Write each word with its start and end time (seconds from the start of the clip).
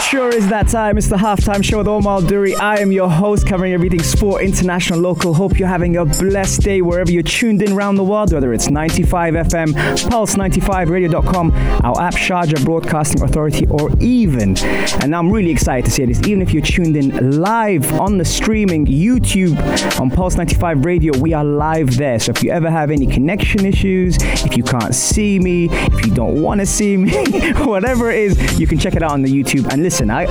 It 0.00 0.04
sure 0.04 0.34
is 0.34 0.48
that 0.48 0.66
time. 0.66 0.96
It's 0.96 1.08
the 1.08 1.16
halftime 1.16 1.62
show 1.62 1.76
with 1.76 1.86
Omar 1.86 2.22
Duri. 2.22 2.56
I 2.56 2.76
am 2.76 2.90
your 2.90 3.10
host, 3.10 3.46
covering 3.46 3.74
everything 3.74 4.02
sport, 4.02 4.42
international, 4.42 4.98
local. 4.98 5.34
Hope 5.34 5.58
you're 5.58 5.68
having 5.68 5.98
a 5.98 6.06
blessed 6.06 6.62
day 6.62 6.80
wherever 6.80 7.12
you're 7.12 7.22
tuned 7.22 7.60
in 7.60 7.72
around 7.72 7.96
the 7.96 8.02
world, 8.02 8.32
whether 8.32 8.54
it's 8.54 8.70
95 8.70 9.34
FM, 9.34 9.74
Pulse95Radio.com, 10.08 11.50
our 11.84 12.00
app, 12.00 12.14
Sharjah 12.14 12.64
Broadcasting 12.64 13.22
Authority, 13.22 13.66
or 13.66 13.90
even, 14.00 14.56
and 15.02 15.14
I'm 15.14 15.30
really 15.30 15.50
excited 15.50 15.84
to 15.84 15.90
say 15.90 16.06
this, 16.06 16.26
even 16.26 16.40
if 16.40 16.54
you're 16.54 16.62
tuned 16.62 16.96
in 16.96 17.38
live 17.38 17.92
on 18.00 18.16
the 18.16 18.24
streaming 18.24 18.86
YouTube 18.86 20.00
on 20.00 20.10
Pulse 20.10 20.36
95 20.36 20.86
Radio, 20.86 21.14
we 21.18 21.34
are 21.34 21.44
live 21.44 21.98
there. 21.98 22.18
So 22.18 22.30
if 22.30 22.42
you 22.42 22.52
ever 22.52 22.70
have 22.70 22.90
any 22.90 23.06
connection 23.06 23.66
issues, 23.66 24.16
if 24.18 24.56
you 24.56 24.62
can't 24.62 24.94
see 24.94 25.38
me, 25.38 25.68
if 25.70 26.06
you 26.06 26.14
don't 26.14 26.40
want 26.40 26.60
to 26.60 26.66
see 26.66 26.96
me, 26.96 27.12
whatever 27.66 28.10
it 28.10 28.18
is, 28.18 28.58
you 28.58 28.66
can 28.66 28.78
check 28.78 28.94
it 28.94 29.02
out 29.02 29.10
on 29.10 29.20
the 29.20 29.30
YouTube. 29.30 29.70
And 29.70 29.82
listen, 29.82 29.89
I 29.90 30.26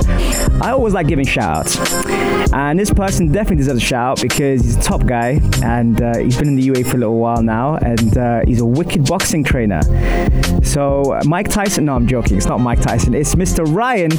I 0.62 0.70
always 0.70 0.94
like 0.94 1.06
giving 1.06 1.26
shout 1.26 1.50
outs. 1.50 2.52
And 2.52 2.78
this 2.78 2.92
person 2.92 3.30
definitely 3.32 3.56
deserves 3.56 3.82
a 3.82 3.86
shout 3.86 4.00
out 4.00 4.22
because 4.22 4.62
he's 4.62 4.76
a 4.76 4.80
top 4.80 5.06
guy 5.06 5.40
and 5.62 6.00
uh, 6.00 6.18
he's 6.18 6.38
been 6.38 6.48
in 6.48 6.56
the 6.56 6.68
UAE 6.68 6.86
for 6.86 6.96
a 6.96 7.00
little 7.00 7.18
while 7.18 7.42
now 7.42 7.76
and 7.76 8.16
uh, 8.16 8.40
he's 8.44 8.60
a 8.60 8.64
wicked 8.64 9.06
boxing 9.06 9.44
trainer. 9.44 9.80
So, 10.62 11.18
Mike 11.24 11.48
Tyson, 11.48 11.86
no, 11.86 11.94
I'm 11.94 12.06
joking, 12.06 12.36
it's 12.36 12.46
not 12.46 12.60
Mike 12.60 12.80
Tyson, 12.80 13.14
it's 13.14 13.34
Mr. 13.34 13.64
Ryan, 13.74 14.10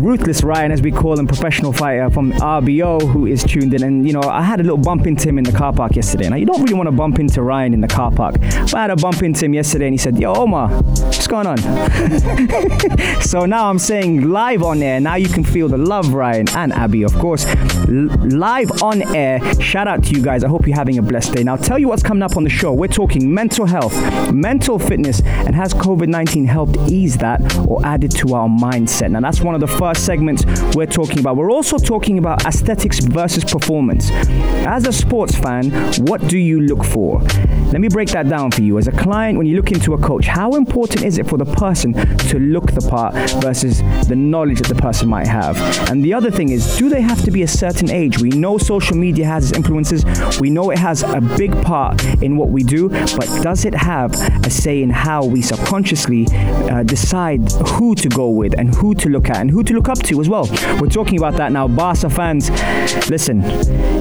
ruthless 0.00 0.42
Ryan, 0.42 0.72
as 0.72 0.80
we 0.80 0.90
call 0.90 1.18
him, 1.18 1.26
professional 1.26 1.72
fighter 1.72 2.10
from 2.10 2.32
RBO, 2.32 3.10
who 3.10 3.26
is 3.26 3.42
tuned 3.42 3.74
in. 3.74 3.82
And, 3.82 4.06
you 4.06 4.12
know, 4.12 4.22
I 4.22 4.42
had 4.42 4.60
a 4.60 4.62
little 4.62 4.78
bump 4.78 5.06
into 5.06 5.28
him 5.28 5.38
in 5.38 5.44
the 5.44 5.52
car 5.52 5.72
park 5.72 5.96
yesterday. 5.96 6.28
Now, 6.28 6.36
you 6.36 6.46
don't 6.46 6.62
really 6.62 6.74
want 6.74 6.88
to 6.88 6.92
bump 6.92 7.18
into 7.18 7.42
Ryan 7.42 7.74
in 7.74 7.80
the 7.80 7.88
car 7.88 8.10
park, 8.10 8.36
but 8.40 8.74
I 8.74 8.82
had 8.82 8.90
a 8.90 8.96
bump 8.96 9.22
into 9.22 9.44
him 9.44 9.54
yesterday 9.54 9.86
and 9.86 9.94
he 9.94 9.98
said, 9.98 10.18
Yo, 10.18 10.34
Omar, 10.34 10.68
what's 10.70 11.26
going 11.26 11.46
on? 11.46 11.58
so 13.20 13.44
now 13.44 13.68
I'm 13.68 13.78
saying 13.78 14.30
live 14.30 14.62
on 14.62 14.71
air. 14.80 15.00
Now 15.00 15.16
you 15.16 15.28
can 15.28 15.42
feel 15.42 15.66
the 15.68 15.76
love, 15.76 16.14
Ryan 16.14 16.48
and 16.50 16.72
Abby, 16.72 17.02
of 17.02 17.12
course. 17.14 17.44
L- 17.46 18.08
live 18.28 18.70
on 18.80 19.02
air. 19.16 19.40
Shout 19.60 19.88
out 19.88 20.04
to 20.04 20.10
you 20.12 20.22
guys. 20.22 20.44
I 20.44 20.48
hope 20.48 20.68
you're 20.68 20.76
having 20.76 20.98
a 20.98 21.02
blessed 21.02 21.34
day. 21.34 21.42
Now, 21.42 21.56
tell 21.56 21.78
you 21.80 21.88
what's 21.88 22.02
coming 22.04 22.22
up 22.22 22.36
on 22.36 22.44
the 22.44 22.50
show. 22.50 22.72
We're 22.72 22.86
talking 22.86 23.34
mental 23.34 23.66
health, 23.66 23.92
mental 24.32 24.78
fitness, 24.78 25.20
and 25.22 25.56
has 25.56 25.74
COVID 25.74 26.06
19 26.06 26.44
helped 26.46 26.76
ease 26.88 27.16
that 27.18 27.40
or 27.66 27.84
added 27.84 28.12
to 28.18 28.34
our 28.34 28.48
mindset? 28.48 29.10
Now, 29.10 29.20
that's 29.20 29.40
one 29.40 29.54
of 29.56 29.60
the 29.60 29.66
first 29.66 30.06
segments 30.06 30.44
we're 30.76 30.86
talking 30.86 31.18
about. 31.18 31.36
We're 31.36 31.50
also 31.50 31.78
talking 31.78 32.18
about 32.18 32.46
aesthetics 32.46 33.00
versus 33.00 33.42
performance. 33.44 34.10
As 34.64 34.86
a 34.86 34.92
sports 34.92 35.34
fan, 35.34 35.70
what 36.06 36.28
do 36.28 36.38
you 36.38 36.60
look 36.60 36.84
for? 36.84 37.20
Let 37.72 37.80
me 37.80 37.88
break 37.88 38.10
that 38.10 38.28
down 38.28 38.50
for 38.50 38.60
you. 38.60 38.76
As 38.76 38.86
a 38.86 38.92
client, 38.92 39.38
when 39.38 39.46
you 39.46 39.56
look 39.56 39.72
into 39.72 39.94
a 39.94 39.98
coach, 39.98 40.26
how 40.26 40.56
important 40.56 41.04
is 41.04 41.16
it 41.16 41.26
for 41.26 41.38
the 41.38 41.46
person 41.46 41.94
to 41.94 42.38
look 42.38 42.70
the 42.72 42.86
part 42.86 43.14
versus 43.40 43.78
the 44.08 44.14
knowledge 44.14 44.58
that 44.58 44.68
the 44.68 44.74
person 44.74 45.08
might 45.08 45.26
have? 45.26 45.56
And 45.88 46.04
the 46.04 46.12
other 46.12 46.30
thing 46.30 46.50
is, 46.50 46.76
do 46.76 46.90
they 46.90 47.00
have 47.00 47.22
to 47.24 47.30
be 47.30 47.44
a 47.44 47.48
certain 47.48 47.90
age? 47.90 48.18
We 48.18 48.28
know 48.28 48.58
social 48.58 48.94
media 48.94 49.24
has 49.24 49.48
its 49.48 49.56
influences, 49.56 50.04
we 50.38 50.50
know 50.50 50.70
it 50.70 50.78
has 50.78 51.02
a 51.02 51.22
big 51.22 51.50
part 51.62 52.04
in 52.22 52.36
what 52.36 52.50
we 52.50 52.62
do, 52.62 52.90
but 52.90 53.26
does 53.42 53.64
it 53.64 53.74
have 53.74 54.12
a 54.44 54.50
say 54.50 54.82
in 54.82 54.90
how 54.90 55.24
we 55.24 55.40
subconsciously 55.40 56.26
uh, 56.30 56.82
decide 56.82 57.50
who 57.68 57.94
to 57.94 58.08
go 58.10 58.28
with 58.28 58.52
and 58.58 58.74
who 58.74 58.94
to 58.96 59.08
look 59.08 59.30
at 59.30 59.38
and 59.38 59.50
who 59.50 59.62
to 59.62 59.72
look 59.72 59.88
up 59.88 59.98
to 60.00 60.20
as 60.20 60.28
well? 60.28 60.46
We're 60.78 60.88
talking 60.88 61.16
about 61.16 61.36
that 61.36 61.52
now. 61.52 61.68
Barca 61.68 62.10
fans, 62.10 62.50
listen, 63.08 63.40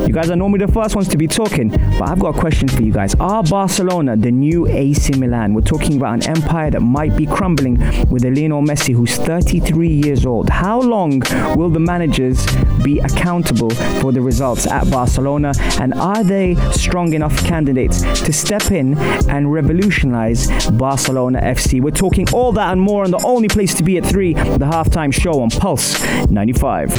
you 0.06 0.14
guys 0.14 0.30
are 0.30 0.36
normally 0.36 0.66
the 0.66 0.72
first 0.74 0.94
ones 0.94 1.08
to 1.08 1.18
be 1.18 1.28
talking, 1.28 1.70
but 1.70 2.10
I've 2.10 2.20
got 2.20 2.36
a 2.36 2.40
question 2.40 2.68
for 2.68 2.82
you 2.82 2.92
guys. 2.92 3.16
Are 3.16 3.42
Barcelona 3.62 4.18
the 4.18 4.32
new 4.32 4.68
AC 4.68 5.14
Milan? 5.20 5.54
We're 5.54 5.62
talking 5.62 5.96
about 5.96 6.16
an 6.16 6.36
empire 6.36 6.72
that 6.72 6.80
might 6.80 7.16
be 7.16 7.28
crumbling 7.28 7.78
with 8.10 8.26
a 8.26 8.32
Lionel 8.32 8.64
Messi 8.64 8.92
who's 8.92 9.16
33 9.18 9.88
years 9.88 10.26
old. 10.26 10.50
How 10.50 10.82
long 10.82 11.22
will 11.56 11.70
the 11.70 11.80
managers 11.80 12.44
be 12.84 12.98
accountable 12.98 13.70
for 14.02 14.12
the 14.12 14.20
results 14.20 14.66
at 14.66 14.90
Barcelona? 14.90 15.54
And 15.80 15.94
are 15.94 16.24
they 16.24 16.56
strong 16.72 17.14
enough 17.14 17.38
candidates 17.46 18.02
to 18.22 18.34
step 18.34 18.72
in 18.72 18.98
and 19.30 19.54
revolutionize 19.54 20.50
Barcelona 20.72 21.40
FC? 21.42 21.80
We're 21.80 21.92
talking 21.92 22.28
all 22.34 22.52
that 22.54 22.72
and 22.72 22.82
more 22.82 23.04
on 23.04 23.12
the 23.12 23.24
only 23.24 23.48
place 23.48 23.76
to 23.76 23.84
be 23.84 24.00
at 24.00 24.06
3, 24.08 24.34
the 24.34 24.72
halftime 24.76 25.14
show 25.14 25.40
on 25.40 25.52
Pulse 25.52 26.02
95. 26.32 26.90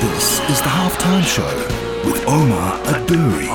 This 0.00 0.40
is 0.50 0.60
the 0.60 0.70
halftime 0.70 1.22
show 1.22 1.85
with 2.06 2.22
Omar 2.28 2.78
Aduri. 2.86 3.50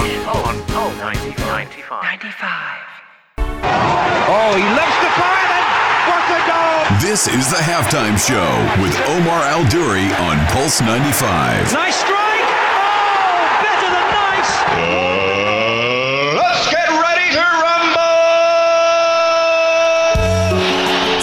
Oh, 4.34 4.51
he 4.59 4.66
loves 4.75 4.97
the 5.00 5.12
fire. 5.16 5.63
What 6.12 6.23
a 6.35 6.41
goal! 6.51 7.00
This 7.00 7.28
is 7.28 7.50
the 7.50 7.63
halftime 7.63 8.19
show 8.19 8.51
with 8.84 8.95
Omar 9.07 9.41
Al 9.47 9.63
Duri 9.69 10.12
on 10.28 10.38
Pulse 10.47 10.81
95. 10.81 11.72
Nice 11.72 11.95
strike! 11.95 12.51
Oh, 12.75 13.57
better 13.63 13.89
than 13.95 14.07
nice! 14.12 14.51
let's 14.83 15.20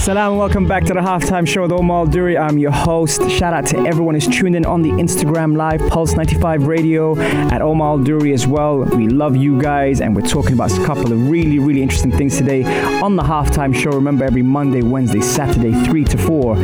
Salam 0.09 0.39
welcome 0.39 0.67
back 0.67 0.85
to 0.85 0.95
the 0.95 1.01
halftime 1.01 1.47
show 1.47 1.61
with 1.61 1.73
Omar 1.73 2.07
Duri. 2.07 2.39
I'm 2.39 2.57
your 2.57 2.71
host. 2.71 3.31
Shout 3.31 3.53
out 3.53 3.67
to 3.67 3.79
everyone 3.81 4.15
who's 4.15 4.27
tuned 4.27 4.57
in 4.57 4.65
on 4.65 4.81
the 4.81 4.89
Instagram 4.89 5.55
live, 5.55 5.87
Pulse 5.91 6.15
95 6.15 6.67
Radio, 6.67 7.15
at 7.21 7.61
Omar 7.61 7.99
Duri 7.99 8.33
as 8.33 8.47
well. 8.47 8.85
We 8.85 9.07
love 9.09 9.37
you 9.37 9.61
guys, 9.61 10.01
and 10.01 10.17
we're 10.17 10.23
talking 10.23 10.55
about 10.55 10.73
a 10.73 10.83
couple 10.87 11.13
of 11.13 11.29
really, 11.29 11.59
really 11.59 11.83
interesting 11.83 12.11
things 12.11 12.39
today 12.39 12.65
on 13.03 13.17
the 13.17 13.23
halftime 13.23 13.75
show. 13.75 13.91
Remember, 13.91 14.25
every 14.25 14.41
Monday, 14.41 14.81
Wednesday, 14.81 15.21
Saturday, 15.21 15.75
3 15.85 16.05
to 16.05 16.17
4. 16.17 16.57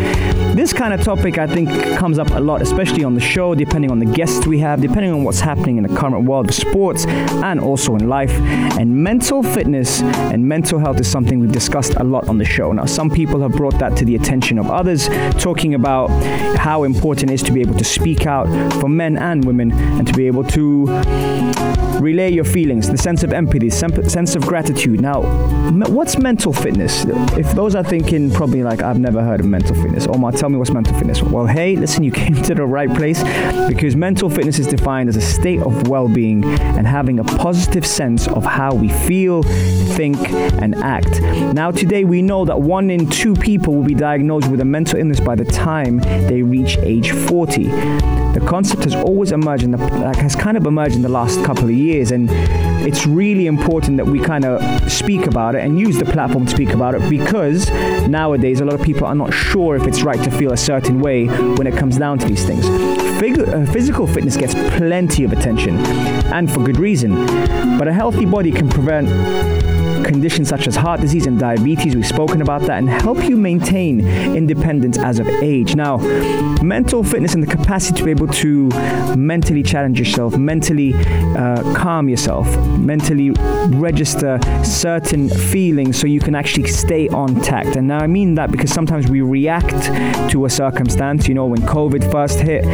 This 0.55 0.73
kind 0.73 0.95
of 0.95 1.03
topic, 1.03 1.37
I 1.37 1.47
think, 1.47 1.69
comes 1.99 2.19
up 2.19 2.31
a 2.31 2.41
lot, 2.41 2.63
especially 2.63 3.05
on 3.05 3.15
the 3.15 3.21
show, 3.21 3.55
depending 3.55 3.91
on 3.91 3.99
the 3.99 4.07
guests 4.07 4.47
we 4.47 4.61
have, 4.61 4.81
depending 4.81 5.13
on 5.13 5.23
what's 5.23 5.41
happening 5.41 5.77
in 5.77 5.83
the 5.83 5.95
current 5.95 6.25
world 6.25 6.49
of 6.49 6.55
sports 6.55 7.05
and 7.07 7.61
also 7.61 7.95
in 7.97 8.09
life. 8.09 8.31
And 8.79 8.95
mental 9.03 9.43
fitness 9.43 10.01
and 10.01 10.49
mental 10.49 10.79
health 10.79 10.99
is 10.99 11.11
something 11.11 11.41
we've 11.41 11.53
discussed 11.53 11.95
a 11.97 12.05
lot 12.05 12.29
on 12.29 12.39
the 12.39 12.45
show. 12.45 12.73
Now, 12.73 12.87
some 12.87 13.11
people 13.11 13.34
have 13.41 13.53
brought 13.53 13.79
that 13.79 13.97
to 13.97 14.05
the 14.05 14.15
attention 14.15 14.59
of 14.59 14.71
others, 14.71 15.09
talking 15.41 15.75
about 15.75 16.09
how 16.59 16.85
important 16.85 17.31
it 17.31 17.35
is 17.35 17.43
to 17.43 17.53
be 17.53 17.61
able 17.61 17.75
to 17.75 17.85
speak 17.85 18.27
out 18.27 18.47
for 18.81 18.89
men 18.89 19.17
and 19.17 19.45
women 19.45 19.73
and 19.73 20.07
to 20.07 20.13
be 20.13 20.27
able 20.27 20.45
to 20.45 20.87
relay 22.05 22.31
your 22.31 22.45
feelings, 22.45 22.91
the 22.91 22.99
sense 22.99 23.23
of 23.23 23.33
empathy, 23.33 23.71
sense 23.71 24.37
of 24.37 24.47
gratitude. 24.47 25.01
Now, 25.01 25.23
what's 25.87 26.19
mental 26.19 26.53
fitness? 26.53 27.05
If 27.39 27.53
those 27.53 27.75
are 27.75 27.83
thinking 27.83 28.31
probably 28.31 28.63
like, 28.63 28.83
I've 28.83 29.01
never 29.01 29.23
heard 29.23 29.41
of 29.41 29.47
mental 29.47 29.75
fitness, 29.75 30.07
Omar, 30.07 30.33
tell 30.33 30.51
me 30.51 30.59
what's 30.59 30.71
mental 30.71 30.95
fitness. 30.99 31.23
Well, 31.23 31.47
hey, 31.47 31.77
listen, 31.77 32.05
you 32.05 32.13
came 32.25 32.35
to 32.43 32.55
the 32.55 32.67
right 32.67 32.93
place 32.95 33.23
because 33.69 33.97
mental 33.97 34.29
fitness 34.29 34.59
is 34.59 34.67
defined 34.67 35.09
as 35.09 35.17
a 35.17 35.23
state 35.23 35.61
of 35.61 35.89
well 35.89 36.09
being 36.09 36.45
and 36.45 36.87
having 36.87 37.19
a 37.19 37.25
positive 37.25 37.87
sense 37.87 38.29
of 38.29 38.45
how 38.45 38.75
we 38.75 38.91
feel, 38.91 39.43
think, 39.43 40.19
and 40.61 40.75
act. 40.77 41.23
Now, 41.55 41.71
today 41.71 42.05
we 42.05 42.21
know 42.21 42.45
that 42.45 42.61
one 42.61 42.91
in 42.91 43.09
two 43.09 43.24
people 43.33 43.75
will 43.75 43.85
be 43.85 43.95
diagnosed 43.95 44.51
with 44.51 44.61
a 44.61 44.65
mental 44.67 44.99
illness 44.99 45.19
by 45.19 45.35
the 45.35 45.45
time 45.47 45.99
they 46.29 46.43
reach 46.43 46.77
age 46.79 47.13
40. 47.13 47.65
The 47.65 48.45
concept 48.47 48.85
has 48.85 48.95
always 48.95 49.33
emerged, 49.33 49.63
in 49.63 49.71
the, 49.71 49.79
like, 49.79 50.17
has 50.17 50.37
kind 50.37 50.59
of 50.59 50.67
emerged 50.67 50.97
in 50.97 51.03
the 51.03 51.09
last 51.09 51.43
couple 51.45 51.65
of 51.65 51.71
years, 51.71 52.11
and 52.11 52.29
it's 52.87 53.07
really 53.07 53.47
important 53.47 53.97
that 53.97 54.05
we 54.05 54.21
kind 54.21 54.45
of 54.45 54.93
speak 54.93 55.27
about 55.27 55.55
it 55.55 55.65
and 55.65 55.81
use 55.81 55.97
the 55.97 56.05
platform 56.05 56.45
to 56.45 56.51
speak 56.51 56.71
about 56.71 56.95
it 56.95 57.09
because 57.09 57.71
nowadays 58.09 58.61
a 58.61 58.65
lot 58.65 58.79
of 58.79 58.85
people 58.85 59.07
are 59.07 59.15
not 59.15 59.33
sure 59.33 59.77
if 59.77 59.87
it's 59.87 60.03
right 60.03 60.23
to 60.23 60.31
feel 60.31 60.53
a 60.53 60.57
certain 60.57 61.01
way 61.01 61.27
when 61.27 61.67
it 61.67 61.75
comes 61.79 61.97
down 61.97 62.19
to 62.19 62.27
these 62.27 62.45
things. 62.45 62.67
Uh, 62.67 63.65
physical 63.73 64.07
fitness 64.07 64.37
gets 64.37 64.53
plenty 64.77 65.25
of 65.25 65.33
attention, 65.33 65.79
and 66.35 66.53
for 66.53 66.63
good 66.63 66.77
reason, 66.77 67.15
but 67.79 67.89
a 67.89 67.93
healthy 67.93 68.27
body 68.27 68.53
can 68.53 68.69
prevent 68.69 69.09
conditions 70.05 70.49
such 70.49 70.67
as 70.67 70.77
heart 70.77 71.01
disease 71.01 71.27
and 71.27 71.39
diabetes. 71.39 71.97
We've 71.97 72.07
spoken 72.07 72.43
about 72.43 72.63
that 72.63 72.79
and 72.79 72.89
help 72.89 73.23
you 73.25 73.37
maintain 73.37 74.07
independence 74.37 74.99
as 74.99 75.19
of 75.19 75.27
age. 75.29 75.75
Now, 75.75 75.97
mental 76.63 77.03
fitness 77.03 77.35
and 77.35 77.43
the 77.43 77.47
capacity 77.47 77.99
to 77.99 78.05
be 78.05 78.11
able 78.11 78.29
to 78.29 78.69
mentally 79.17 79.63
challenge 79.63 79.99
yourself, 79.99 80.37
mentally 80.37 80.95
uh, 80.95 81.75
calm 81.75 82.09
yourself, 82.09 82.47
mentally 82.79 83.31
register 83.69 84.39
certain 84.63 85.29
feelings 85.29 85.99
so 85.99 86.07
you 86.07 86.21
can 86.21 86.35
actually 86.35 86.69
stay 86.69 87.09
on 87.09 87.41
tact. 87.41 87.77
And 87.77 87.89
now 87.89 87.99
I 87.99 88.07
mean 88.07 88.35
that 88.35 88.51
because 88.51 88.71
sometimes 88.71 89.09
we 89.09 89.21
react 89.21 89.71
to 90.31 90.45
a 90.45 90.51
circumstance. 90.51 91.27
You 91.29 91.35
know, 91.35 91.47
when 91.47 91.61
COVID 91.63 92.11
first 92.11 92.41
hit, 92.41 92.65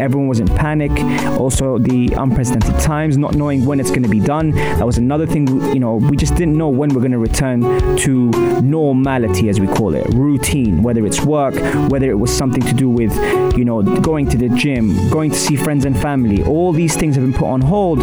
everyone 0.00 0.28
was 0.28 0.40
in 0.40 0.46
panic. 0.46 0.90
Also, 1.38 1.78
the 1.78 2.12
unprecedented 2.16 2.78
times, 2.80 3.18
not 3.18 3.34
knowing 3.34 3.64
when 3.64 3.80
it's 3.80 3.90
going 3.90 4.02
to 4.02 4.08
be 4.08 4.20
done. 4.20 4.52
That 4.52 4.86
was 4.86 4.98
another 4.98 5.26
thing, 5.26 5.46
you 5.74 5.80
know, 5.80 5.96
we 5.96 6.16
just 6.16 6.34
didn't 6.34 6.56
know 6.56 6.69
when 6.70 6.90
we're 6.90 7.00
going 7.00 7.12
to 7.12 7.18
return 7.18 7.60
to 7.98 8.30
normality, 8.60 9.48
as 9.48 9.60
we 9.60 9.66
call 9.66 9.94
it, 9.94 10.06
routine, 10.14 10.82
whether 10.82 11.04
it's 11.04 11.20
work, 11.20 11.54
whether 11.90 12.10
it 12.10 12.18
was 12.18 12.34
something 12.34 12.62
to 12.62 12.72
do 12.72 12.88
with, 12.88 13.14
you 13.56 13.64
know, 13.64 13.82
going 14.00 14.28
to 14.28 14.38
the 14.38 14.48
gym, 14.50 15.08
going 15.10 15.30
to 15.30 15.36
see 15.36 15.56
friends 15.56 15.84
and 15.84 15.98
family. 15.98 16.42
All 16.42 16.72
these 16.72 16.96
things 16.96 17.16
have 17.16 17.24
been 17.24 17.34
put 17.34 17.46
on 17.46 17.60
hold, 17.60 18.00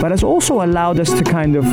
but 0.00 0.10
has 0.10 0.22
also 0.22 0.62
allowed 0.64 1.00
us 1.00 1.12
to 1.12 1.24
kind 1.24 1.56
of 1.56 1.64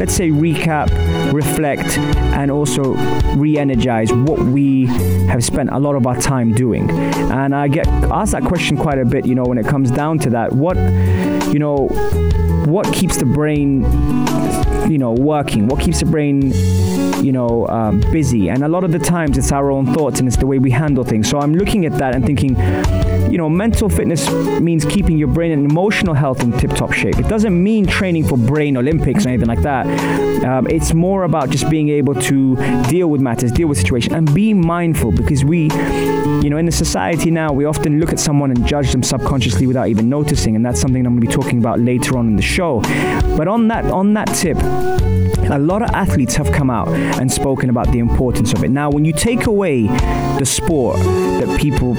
let's 0.00 0.14
say 0.14 0.30
recap, 0.30 0.88
reflect, 1.32 1.98
and 1.98 2.50
also 2.50 2.94
re-energize 3.36 4.10
what 4.12 4.38
we 4.38 4.86
have 5.28 5.44
spent 5.44 5.68
a 5.70 5.78
lot 5.78 5.94
of 5.94 6.06
our 6.06 6.16
time 6.16 6.52
doing. 6.52 6.90
And 6.90 7.54
I 7.54 7.68
get 7.68 7.86
asked 7.86 8.32
that 8.32 8.42
question 8.42 8.78
quite 8.78 8.98
a 8.98 9.04
bit, 9.04 9.26
you 9.26 9.34
know, 9.34 9.44
when 9.44 9.58
it 9.58 9.66
comes 9.66 9.90
down 9.90 10.18
to 10.20 10.30
that. 10.30 10.52
What, 10.52 10.76
you 11.52 11.58
know, 11.58 11.88
what 12.66 12.90
keeps 12.94 13.18
the 13.18 13.26
brain, 13.26 13.82
you 14.90 14.96
know, 14.96 15.12
working? 15.12 15.68
What 15.68 15.80
keeps 15.80 16.00
the 16.00 16.06
brain 16.06 16.52
you 17.22 17.32
know, 17.32 17.66
um, 17.68 18.00
busy. 18.12 18.48
And 18.48 18.64
a 18.64 18.68
lot 18.68 18.82
of 18.82 18.92
the 18.92 18.98
times 18.98 19.36
it's 19.36 19.52
our 19.52 19.70
own 19.70 19.92
thoughts 19.92 20.20
and 20.20 20.28
it's 20.28 20.38
the 20.38 20.46
way 20.46 20.58
we 20.58 20.70
handle 20.70 21.04
things. 21.04 21.28
So 21.28 21.38
I'm 21.38 21.54
looking 21.54 21.84
at 21.84 21.92
that 21.98 22.14
and 22.14 22.24
thinking, 22.24 22.56
you 23.30 23.38
know, 23.38 23.48
mental 23.48 23.88
fitness 23.88 24.28
means 24.60 24.84
keeping 24.84 25.16
your 25.16 25.28
brain 25.28 25.52
and 25.52 25.70
emotional 25.70 26.14
health 26.14 26.42
in 26.42 26.50
tip 26.58 26.72
top 26.72 26.92
shape. 26.92 27.16
It 27.18 27.28
doesn't 27.28 27.62
mean 27.62 27.86
training 27.86 28.26
for 28.26 28.36
brain 28.36 28.76
Olympics 28.76 29.24
or 29.24 29.28
anything 29.28 29.46
like 29.46 29.62
that. 29.62 29.86
Um, 30.44 30.66
it's 30.66 30.92
more 30.94 31.22
about 31.22 31.50
just 31.50 31.70
being 31.70 31.90
able 31.90 32.14
to 32.14 32.56
deal 32.88 33.08
with 33.08 33.20
matters, 33.20 33.52
deal 33.52 33.68
with 33.68 33.78
situations, 33.78 34.12
and 34.14 34.32
be 34.34 34.52
mindful 34.52 35.12
because 35.12 35.44
we, 35.44 35.70
you 36.42 36.50
know, 36.50 36.56
in 36.56 36.66
the 36.66 36.72
society 36.72 37.30
now, 37.30 37.52
we 37.52 37.64
often 37.64 38.00
look 38.00 38.12
at 38.12 38.18
someone 38.18 38.50
and 38.50 38.66
judge 38.66 38.90
them 38.90 39.02
subconsciously 39.02 39.66
without 39.66 39.88
even 39.88 40.08
noticing. 40.08 40.56
And 40.56 40.66
that's 40.66 40.80
something 40.80 41.06
I'm 41.06 41.16
going 41.16 41.20
to 41.20 41.26
be 41.28 41.32
talking 41.32 41.58
about 41.58 41.78
later 41.78 42.18
on 42.18 42.26
in 42.26 42.36
the 42.36 42.42
show. 42.42 42.80
But 43.36 43.46
on 43.46 43.68
that, 43.68 43.84
on 43.84 44.14
that 44.14 44.26
tip, 44.34 44.56
a 45.52 45.58
lot 45.58 45.82
of 45.82 45.90
athletes 45.90 46.36
have 46.36 46.52
come 46.52 46.70
out 46.70 46.88
and 46.88 47.30
spoken 47.30 47.70
about 47.70 47.90
the 47.90 47.98
importance 47.98 48.52
of 48.52 48.62
it. 48.62 48.70
Now, 48.70 48.88
when 48.90 49.04
you 49.04 49.12
take 49.12 49.46
away 49.46 49.86
the 50.38 50.46
sport 50.46 50.96
that 50.98 51.60
people 51.60 51.94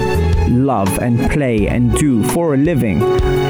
love 0.48 0.98
and 1.00 1.21
play 1.28 1.66
and 1.68 1.92
do 1.94 2.22
for 2.30 2.54
a 2.54 2.56
living, 2.56 3.00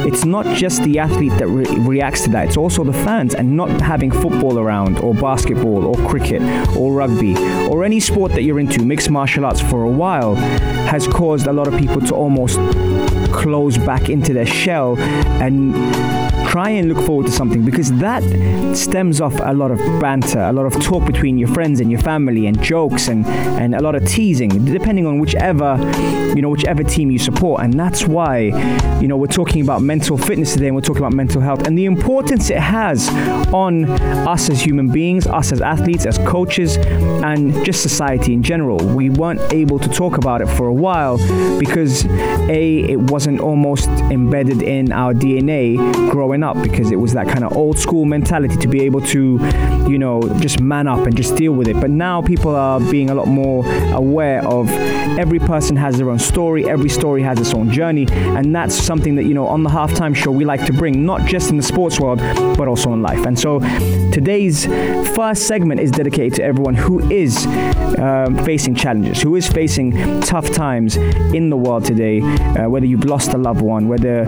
it's 0.07 0.25
not 0.25 0.45
just 0.57 0.83
the 0.83 0.99
athlete 0.99 1.37
that 1.39 1.47
re- 1.47 1.65
reacts 1.79 2.23
to 2.23 2.31
that, 2.31 2.49
it's 2.49 2.57
also 2.57 2.85
the 2.85 2.93
fans. 2.93 3.35
And 3.35 3.57
not 3.57 3.71
having 3.81 4.11
football 4.11 4.59
around, 4.59 4.99
or 4.99 5.15
basketball, 5.15 5.85
or 5.85 6.09
cricket, 6.09 6.43
or 6.77 6.93
rugby, 6.93 7.37
or 7.69 7.85
any 7.85 8.01
sport 8.01 8.33
that 8.33 8.43
you're 8.43 8.61
into, 8.61 8.85
mixed 8.85 9.11
martial 9.11 9.45
arts 9.45 9.61
for 9.61 9.83
a 9.83 9.91
while, 9.91 10.35
has 10.35 11.07
caused 11.07 11.47
a 11.47 11.53
lot 11.53 11.69
of 11.69 11.79
people 11.79 12.01
to 12.03 12.15
almost 12.15 12.59
close 13.33 13.79
back 13.79 14.09
into 14.09 14.33
their 14.33 14.47
shell 14.47 14.99
and 14.99 15.75
try 16.53 16.69
and 16.69 16.93
look 16.93 17.07
forward 17.07 17.25
to 17.25 17.33
something 17.33 17.65
because 17.65 17.91
that 17.93 18.23
stems 18.77 19.23
off 19.23 19.35
a 19.41 19.55
lot 19.55 19.71
of 19.71 19.79
banter, 20.03 20.39
a 20.39 20.53
lot 20.53 20.67
of 20.67 20.79
talk 20.83 21.03
between 21.07 21.39
your 21.39 21.49
friends 21.49 21.81
and 21.81 21.91
your 21.91 22.01
family, 22.01 22.47
and 22.47 22.63
jokes 22.63 23.09
and 23.09 23.25
and 23.63 23.75
a 23.75 23.81
lot 23.81 23.95
of 23.95 24.05
teasing, 24.07 24.51
depending 24.67 25.07
on 25.07 25.19
whichever 25.19 25.79
you 26.37 26.43
know 26.43 26.51
whichever 26.51 26.85
team 26.85 27.11
you 27.11 27.19
support. 27.19 27.63
And 27.63 27.73
that's 27.81 28.07
why 28.07 28.37
you 29.01 29.09
know 29.09 29.17
we're 29.17 29.29
talking 29.29 29.63
about 29.63 29.81
mental 29.81 30.19
fitness 30.19 30.53
today, 30.53 30.67
and 30.67 30.77
we're 30.77 30.83
talking 30.83 31.03
about 31.03 31.15
mental 31.15 31.41
health 31.41 31.67
and 31.67 31.79
the 31.79 31.87
importance 31.87 32.51
it 32.51 32.61
has 32.61 33.09
on 33.55 33.87
us 34.29 34.51
as 34.51 34.61
human 34.61 34.91
beings, 34.91 35.27
us 35.27 35.53
as 35.53 35.63
athletes, 35.63 36.05
as 36.05 36.19
coaches, 36.19 36.77
and 36.77 37.65
just 37.65 37.81
society 37.81 38.35
in 38.35 38.43
general. 38.43 38.77
We 38.77 39.09
weren't 39.09 39.41
able 39.55 39.79
to 39.79 39.89
talk 39.89 40.19
about 40.19 40.43
it 40.43 40.49
for 40.51 40.67
a 40.67 40.75
while 40.75 41.17
because 41.59 42.05
a 42.51 42.81
it 42.81 43.01
wasn't 43.11 43.41
almost 43.41 43.89
embedded 43.89 44.61
in 44.61 44.93
our 44.93 45.15
DNA 45.15 45.79
growing 46.11 46.42
up 46.43 46.61
because 46.63 46.91
it 46.91 46.97
was 46.97 47.13
that 47.15 47.29
kind 47.29 47.45
of 47.45 47.57
old 47.57 47.79
school 47.79 48.05
mentality 48.05 48.57
to 48.57 48.69
be 48.69 48.83
able 48.83 49.01
to, 49.01 49.39
you 49.89 49.99
know, 49.99 50.21
just 50.41 50.61
man 50.61 50.87
up 50.87 51.07
and 51.07 51.17
just 51.17 51.37
deal 51.37 51.53
with 51.53 51.69
it. 51.69 51.81
But 51.81 51.91
now 51.91 52.23
people 52.23 52.55
are 52.55 52.81
being 52.81 53.11
a 53.11 53.15
lot 53.15 53.29
more 53.29 53.65
aware 53.93 54.47
of 54.47 54.69
every 55.19 55.39
person 55.39 55.77
has 55.77 55.99
their 55.99 56.11
own 56.11 56.19
story, 56.19 56.69
every 56.69 56.89
story 56.89 57.23
has 57.23 57.39
its 57.39 57.55
own 57.55 57.71
journey, 57.71 58.07
and 58.11 58.55
that's 58.55 58.75
something 58.75 59.17
that, 59.17 59.25
you 59.25 59.35
know, 59.35 59.47
on 59.47 59.63
the 59.63 59.71
halftime 59.71 60.15
show 60.15 60.31
we 60.31 60.45
like 60.45 60.65
to 60.67 60.73
bring, 60.73 61.05
not 61.05 61.27
just 61.27 61.51
in 61.51 61.57
the 61.57 61.63
sports 61.63 62.01
world, 62.01 62.19
but 62.57 62.69
also 62.69 62.93
in 62.93 63.03
life. 63.03 63.25
And 63.27 63.39
so 63.39 63.61
today's 64.13 64.67
first 65.15 65.47
segment 65.47 65.81
is 65.81 65.91
dedicated 65.91 66.35
to 66.35 66.45
everyone 66.45 66.75
who 66.75 67.01
is 67.11 67.47
um, 67.99 68.43
facing 68.45 68.75
challenges, 68.75 69.23
who 69.23 69.37
is 69.37 69.47
facing 69.47 70.21
tough 70.23 70.51
times 70.51 70.97
in 70.97 71.51
the 71.51 71.57
world 71.57 71.85
today, 71.85 72.21
uh, 72.21 72.69
whether 72.69 72.87
you've 72.87 73.05
lost 73.05 73.33
a 73.35 73.39
loved 73.39 73.61
one, 73.61 73.89
whether 73.89 74.25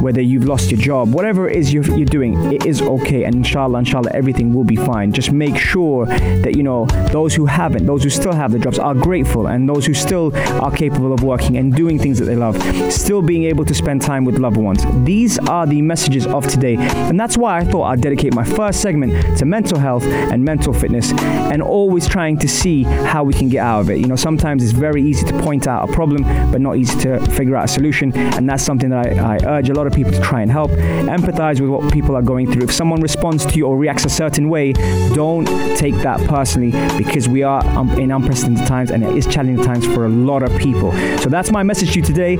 whether 0.00 0.20
you've 0.20 0.44
lost 0.44 0.70
your 0.70 0.80
job, 0.80 1.12
whatever 1.12 1.48
is 1.56 1.72
you're, 1.72 1.84
you're 1.96 2.04
doing, 2.04 2.52
it 2.52 2.66
is 2.66 2.82
okay. 2.82 3.24
And 3.24 3.34
inshallah, 3.36 3.78
inshallah, 3.78 4.10
everything 4.12 4.54
will 4.54 4.64
be 4.64 4.76
fine. 4.76 5.12
Just 5.12 5.32
make 5.32 5.56
sure 5.56 6.06
that, 6.06 6.56
you 6.56 6.62
know, 6.62 6.86
those 7.10 7.34
who 7.34 7.46
haven't, 7.46 7.86
those 7.86 8.04
who 8.04 8.10
still 8.10 8.32
have 8.32 8.52
the 8.52 8.58
jobs 8.58 8.78
are 8.78 8.94
grateful, 8.94 9.48
and 9.48 9.68
those 9.68 9.86
who 9.86 9.94
still 9.94 10.36
are 10.62 10.70
capable 10.70 11.12
of 11.12 11.22
working 11.22 11.56
and 11.56 11.74
doing 11.74 11.98
things 11.98 12.18
that 12.18 12.26
they 12.26 12.36
love, 12.36 12.56
still 12.92 13.22
being 13.22 13.44
able 13.44 13.64
to 13.64 13.74
spend 13.74 14.02
time 14.02 14.24
with 14.24 14.38
loved 14.38 14.56
ones. 14.56 14.84
These 15.04 15.38
are 15.38 15.66
the 15.66 15.80
messages 15.82 16.26
of 16.26 16.46
today. 16.46 16.76
And 16.76 17.18
that's 17.18 17.36
why 17.38 17.58
I 17.58 17.64
thought 17.64 17.84
I'd 17.84 18.00
dedicate 18.00 18.34
my 18.34 18.44
first 18.44 18.82
segment 18.82 19.38
to 19.38 19.44
mental 19.46 19.78
health 19.78 20.04
and 20.04 20.44
mental 20.44 20.74
fitness 20.74 21.12
and 21.12 21.62
always 21.62 22.06
trying 22.06 22.36
to 22.38 22.48
see 22.48 22.82
how 22.82 23.24
we 23.24 23.32
can 23.32 23.48
get 23.48 23.60
out 23.60 23.80
of 23.80 23.90
it. 23.90 23.98
You 23.98 24.06
know, 24.06 24.16
sometimes 24.16 24.62
it's 24.62 24.72
very 24.72 25.02
easy 25.02 25.24
to 25.26 25.38
point 25.40 25.66
out 25.66 25.88
a 25.88 25.92
problem, 25.92 26.22
but 26.50 26.60
not 26.60 26.76
easy 26.76 26.98
to 27.00 27.18
figure 27.30 27.56
out 27.56 27.64
a 27.64 27.68
solution. 27.68 28.14
And 28.16 28.48
that's 28.48 28.62
something 28.62 28.90
that 28.90 29.18
I, 29.18 29.36
I 29.36 29.58
urge 29.58 29.70
a 29.70 29.74
lot 29.74 29.86
of 29.86 29.92
people 29.92 30.12
to 30.12 30.20
try 30.20 30.42
and 30.42 30.50
help. 30.50 30.70
Empathize 30.70 31.45
with 31.54 31.70
what 31.70 31.92
people 31.92 32.16
are 32.16 32.22
going 32.22 32.50
through. 32.50 32.64
If 32.64 32.72
someone 32.72 33.00
responds 33.00 33.46
to 33.46 33.54
you 33.54 33.66
or 33.66 33.76
reacts 33.76 34.04
a 34.04 34.08
certain 34.10 34.48
way, 34.48 34.72
don't 35.14 35.46
take 35.76 35.94
that 35.96 36.20
personally 36.28 36.72
because 36.98 37.28
we 37.28 37.42
are 37.42 37.64
um, 37.68 37.90
in 37.98 38.10
unprecedented 38.10 38.66
times 38.66 38.90
and 38.90 39.04
it 39.04 39.16
is 39.16 39.26
challenging 39.26 39.64
times 39.64 39.86
for 39.86 40.04
a 40.04 40.08
lot 40.08 40.42
of 40.42 40.56
people. 40.58 40.92
So 41.18 41.28
that's 41.28 41.52
my 41.52 41.62
message 41.62 41.92
to 41.92 42.00
you 42.00 42.04
today. 42.04 42.36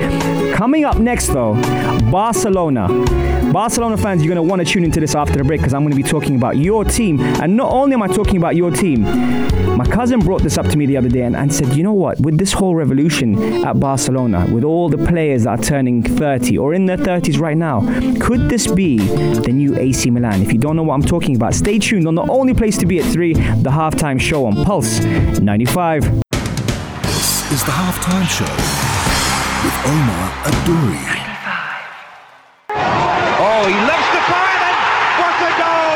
Coming 0.55 0.85
up 0.85 0.99
next, 0.99 1.29
though, 1.29 1.55
Barcelona. 2.11 2.89
Barcelona 3.53 3.97
fans, 3.97 4.23
you're 4.23 4.35
going 4.35 4.45
to 4.45 4.51
want 4.51 4.61
to 4.61 4.67
tune 4.67 4.85
into 4.85 4.99
this 4.99 5.15
after 5.15 5.35
the 5.35 5.45
break 5.45 5.61
because 5.61 5.73
I'm 5.73 5.83
going 5.83 5.97
to 5.97 6.03
be 6.03 6.03
talking 6.03 6.35
about 6.35 6.57
your 6.57 6.85
team. 6.85 7.21
And 7.21 7.57
not 7.57 7.73
only 7.73 7.95
am 7.95 8.03
I 8.03 8.09
talking 8.09 8.37
about 8.37 8.57
your 8.57 8.71
team, 8.71 9.05
my 9.77 9.85
cousin 9.85 10.21
brought 10.21 10.43
this 10.43 10.57
up 10.57 10.67
to 10.67 10.79
me 10.79 10.87
the 10.87 10.97
other 10.97 11.11
day 11.11 11.21
and, 11.21 11.37
and 11.37 11.53
said, 11.53 11.77
you 11.77 11.83
know 11.83 11.93
what, 11.93 12.19
with 12.21 12.39
this 12.39 12.53
whole 12.53 12.75
revolution 12.75 13.63
at 13.63 13.79
Barcelona, 13.79 14.47
with 14.51 14.65
all 14.65 14.89
the 14.89 14.97
players 14.97 15.45
that 15.45 15.61
are 15.61 15.63
turning 15.63 16.03
30 16.03 16.57
or 16.57 16.73
in 16.73 16.87
their 16.87 16.97
30s 16.97 17.39
right 17.39 17.59
now, 17.59 17.81
could 18.19 18.49
this 18.49 18.67
be 18.67 18.97
the 18.97 19.53
new 19.53 19.77
AC 19.77 20.09
Milan? 20.11 20.41
If 20.41 20.51
you 20.51 20.59
don't 20.59 20.77
know 20.77 20.83
what 20.83 20.95
I'm 20.95 21.03
talking 21.03 21.37
about, 21.37 21.55
stay 21.55 21.79
tuned 21.79 22.09
on 22.09 22.15
the 22.15 22.23
only 22.23 22.55
place 22.55 22.79
to 22.79 22.87
be 22.87 23.01
at 23.01 23.05
3, 23.13 23.35
the 23.35 23.71
halftime 23.71 24.19
show 24.19 24.47
on 24.47 24.65
Pulse 24.65 25.01
95. 25.01 26.03
This 27.03 27.53
is 27.53 27.63
the 27.65 27.73
halftime 27.73 28.27
show 28.27 28.45
with 29.63 29.77
Omar 29.85 30.31
Adouri. 30.49 31.05
Oh, 33.39 33.69
he 33.69 33.77
loves 33.85 34.09
the 34.09 34.23
fire 34.25 34.59
then. 34.65 34.77
What 35.21 35.37
a 35.45 35.53
goal! 35.61 35.96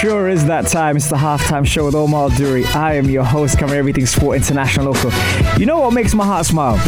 Sure 0.00 0.28
is 0.28 0.46
that 0.46 0.66
time. 0.66 0.96
It's 0.96 1.08
the 1.08 1.16
halftime 1.16 1.66
show 1.66 1.84
with 1.86 1.94
Omar 1.94 2.30
Duri. 2.30 2.64
I 2.66 2.94
am 2.94 3.06
your 3.10 3.24
host, 3.24 3.58
covering 3.58 3.78
everything 3.78 4.06
sport, 4.06 4.36
international, 4.36 4.92
local. 4.92 5.10
You 5.58 5.66
know 5.66 5.78
what 5.80 5.92
makes 5.92 6.14
my 6.14 6.24
heart 6.24 6.46
smile? 6.46 6.78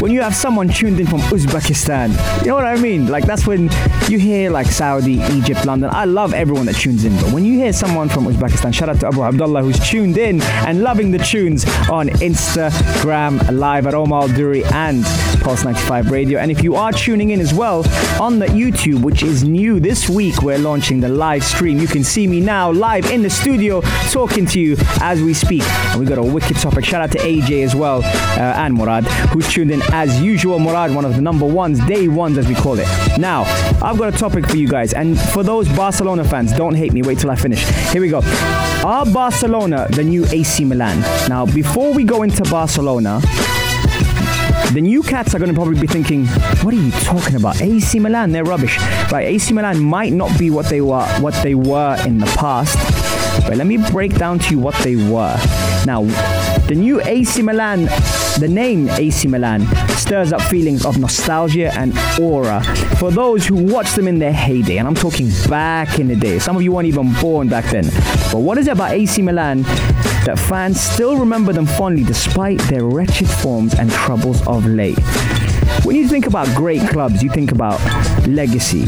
When 0.00 0.12
you 0.12 0.20
have 0.22 0.34
someone 0.34 0.68
tuned 0.68 1.00
in 1.00 1.06
from 1.06 1.20
Uzbekistan. 1.20 2.10
You 2.40 2.48
know 2.48 2.54
what 2.54 2.64
I 2.66 2.76
mean? 2.76 3.08
Like 3.08 3.24
that's 3.26 3.46
when 3.46 3.70
you 4.08 4.18
hear 4.18 4.50
like 4.50 4.66
Saudi, 4.66 5.14
Egypt, 5.32 5.66
London. 5.66 5.90
I 5.92 6.04
love 6.04 6.32
everyone 6.32 6.66
that 6.66 6.76
tunes 6.76 7.04
in, 7.04 7.14
but 7.16 7.32
when 7.32 7.44
you 7.44 7.54
hear 7.54 7.72
someone 7.72 8.08
from 8.08 8.24
Uzbekistan, 8.24 8.72
shout 8.72 8.88
out 8.88 9.00
to 9.00 9.08
Abu 9.08 9.22
Abdullah 9.22 9.62
who's 9.62 9.78
tuned 9.78 10.16
in 10.16 10.40
and 10.42 10.82
loving 10.82 11.10
the 11.10 11.18
tunes 11.18 11.64
on 11.90 12.08
Instagram 12.20 13.50
live 13.52 13.86
at 13.86 13.94
Omar 13.94 14.28
Duri 14.28 14.64
and 14.66 15.04
Pulse 15.40 15.64
95 15.64 16.10
Radio. 16.10 16.38
And 16.38 16.50
if 16.50 16.62
you 16.62 16.74
are 16.76 16.92
tuning 16.92 17.30
in 17.30 17.40
as 17.40 17.52
well 17.52 17.84
on 18.20 18.38
the 18.38 18.46
YouTube, 18.46 19.02
which 19.02 19.22
is 19.22 19.42
new 19.44 19.80
this 19.80 20.08
week, 20.08 20.42
we're 20.42 20.58
launching 20.58 21.00
the 21.00 21.08
live 21.08 21.42
stream. 21.42 21.78
You 21.78 21.86
can 21.86 22.04
see 22.04 22.26
me 22.26 22.40
now 22.40 22.70
live 22.70 23.06
in 23.10 23.22
the 23.22 23.30
studio 23.30 23.80
talking 24.10 24.46
to 24.46 24.60
you 24.60 24.76
as 25.00 25.22
we 25.22 25.34
speak. 25.34 25.62
And 25.62 26.00
we 26.00 26.06
got 26.06 26.18
a 26.18 26.22
wicked 26.22 26.56
topic. 26.56 26.84
Shout 26.84 27.02
out 27.02 27.12
to 27.12 27.18
AJ 27.18 27.64
as 27.64 27.74
well 27.74 28.02
uh, 28.02 28.54
and 28.56 28.74
Murad, 28.74 29.04
who's 29.32 29.48
tuned 29.48 29.70
in 29.70 29.82
as 29.92 30.20
usual. 30.20 30.58
Murad, 30.58 30.94
one 30.94 31.04
of 31.04 31.14
the 31.16 31.22
number 31.22 31.46
ones, 31.46 31.84
day 31.86 32.08
ones 32.08 32.38
as 32.38 32.46
we 32.46 32.54
call 32.54 32.78
it. 32.78 32.86
Now, 33.18 33.42
I've 33.82 33.98
got 33.98 34.14
a 34.14 34.16
topic 34.16 34.46
for 34.46 34.56
you 34.56 34.68
guys. 34.68 34.92
And 34.92 35.18
for 35.18 35.42
those 35.42 35.68
Barcelona 35.70 36.24
fans, 36.24 36.52
don't 36.52 36.74
hate 36.74 36.92
me. 36.92 37.02
Wait 37.02 37.18
till 37.18 37.30
I 37.30 37.36
finish. 37.36 37.64
Here 37.92 38.00
we 38.00 38.08
go. 38.08 38.20
Are 38.84 39.04
Barcelona 39.06 39.86
the 39.90 40.04
new 40.04 40.24
AC 40.26 40.64
Milan? 40.64 41.00
Now, 41.28 41.46
before 41.46 41.92
we 41.92 42.04
go 42.04 42.22
into 42.22 42.42
Barcelona, 42.44 43.20
the 44.72 44.80
new 44.80 45.02
cats 45.02 45.34
are 45.34 45.38
going 45.38 45.48
to 45.48 45.54
probably 45.54 45.80
be 45.80 45.86
thinking, 45.86 46.26
what 46.62 46.72
are 46.72 46.76
you 46.76 46.92
talking 47.02 47.34
about? 47.34 47.60
AC 47.60 47.98
Milan, 47.98 48.30
they're 48.30 48.44
rubbish. 48.44 48.78
Right, 49.10 49.26
AC 49.26 49.52
Milan 49.52 49.80
might 49.80 50.12
not 50.12 50.38
be 50.38 50.50
what 50.50 50.66
they 50.66 50.80
were 50.80 51.04
what 51.20 51.34
they 51.42 51.54
were 51.54 51.96
in 52.06 52.18
the 52.18 52.26
past. 52.38 52.76
But 53.48 53.56
let 53.56 53.66
me 53.66 53.78
break 53.90 54.16
down 54.16 54.38
to 54.40 54.50
you 54.50 54.58
what 54.58 54.74
they 54.84 54.96
were. 54.96 55.36
Now, 55.86 56.04
the 56.68 56.74
new 56.76 57.00
AC 57.00 57.42
Milan, 57.42 57.84
the 58.38 58.48
name 58.48 58.88
AC 58.90 59.26
Milan, 59.26 59.66
stirs 59.96 60.32
up 60.32 60.42
feelings 60.42 60.84
of 60.84 60.98
nostalgia 60.98 61.72
and 61.74 61.92
aura 62.20 62.62
for 62.98 63.10
those 63.10 63.46
who 63.46 63.56
watched 63.56 63.96
them 63.96 64.06
in 64.06 64.18
their 64.18 64.32
heyday. 64.32 64.78
And 64.78 64.86
I'm 64.86 64.94
talking 64.94 65.30
back 65.48 65.98
in 65.98 66.08
the 66.08 66.16
day. 66.16 66.38
Some 66.38 66.56
of 66.56 66.62
you 66.62 66.72
weren't 66.72 66.86
even 66.86 67.12
born 67.20 67.48
back 67.48 67.64
then. 67.70 67.84
But 68.30 68.40
what 68.40 68.58
is 68.58 68.68
it 68.68 68.72
about 68.72 68.92
AC 68.92 69.20
Milan 69.22 69.64
that 70.30 70.38
fans 70.38 70.80
still 70.80 71.16
remember 71.16 71.52
them 71.52 71.66
fondly 71.66 72.04
despite 72.04 72.58
their 72.68 72.84
wretched 72.84 73.28
forms 73.28 73.74
and 73.74 73.90
troubles 73.90 74.46
of 74.46 74.64
late? 74.64 74.98
When 75.82 75.96
you 75.96 76.06
think 76.06 76.26
about 76.26 76.46
great 76.54 76.88
clubs, 76.88 77.20
you 77.20 77.30
think 77.30 77.50
about 77.50 77.80
legacy. 78.28 78.84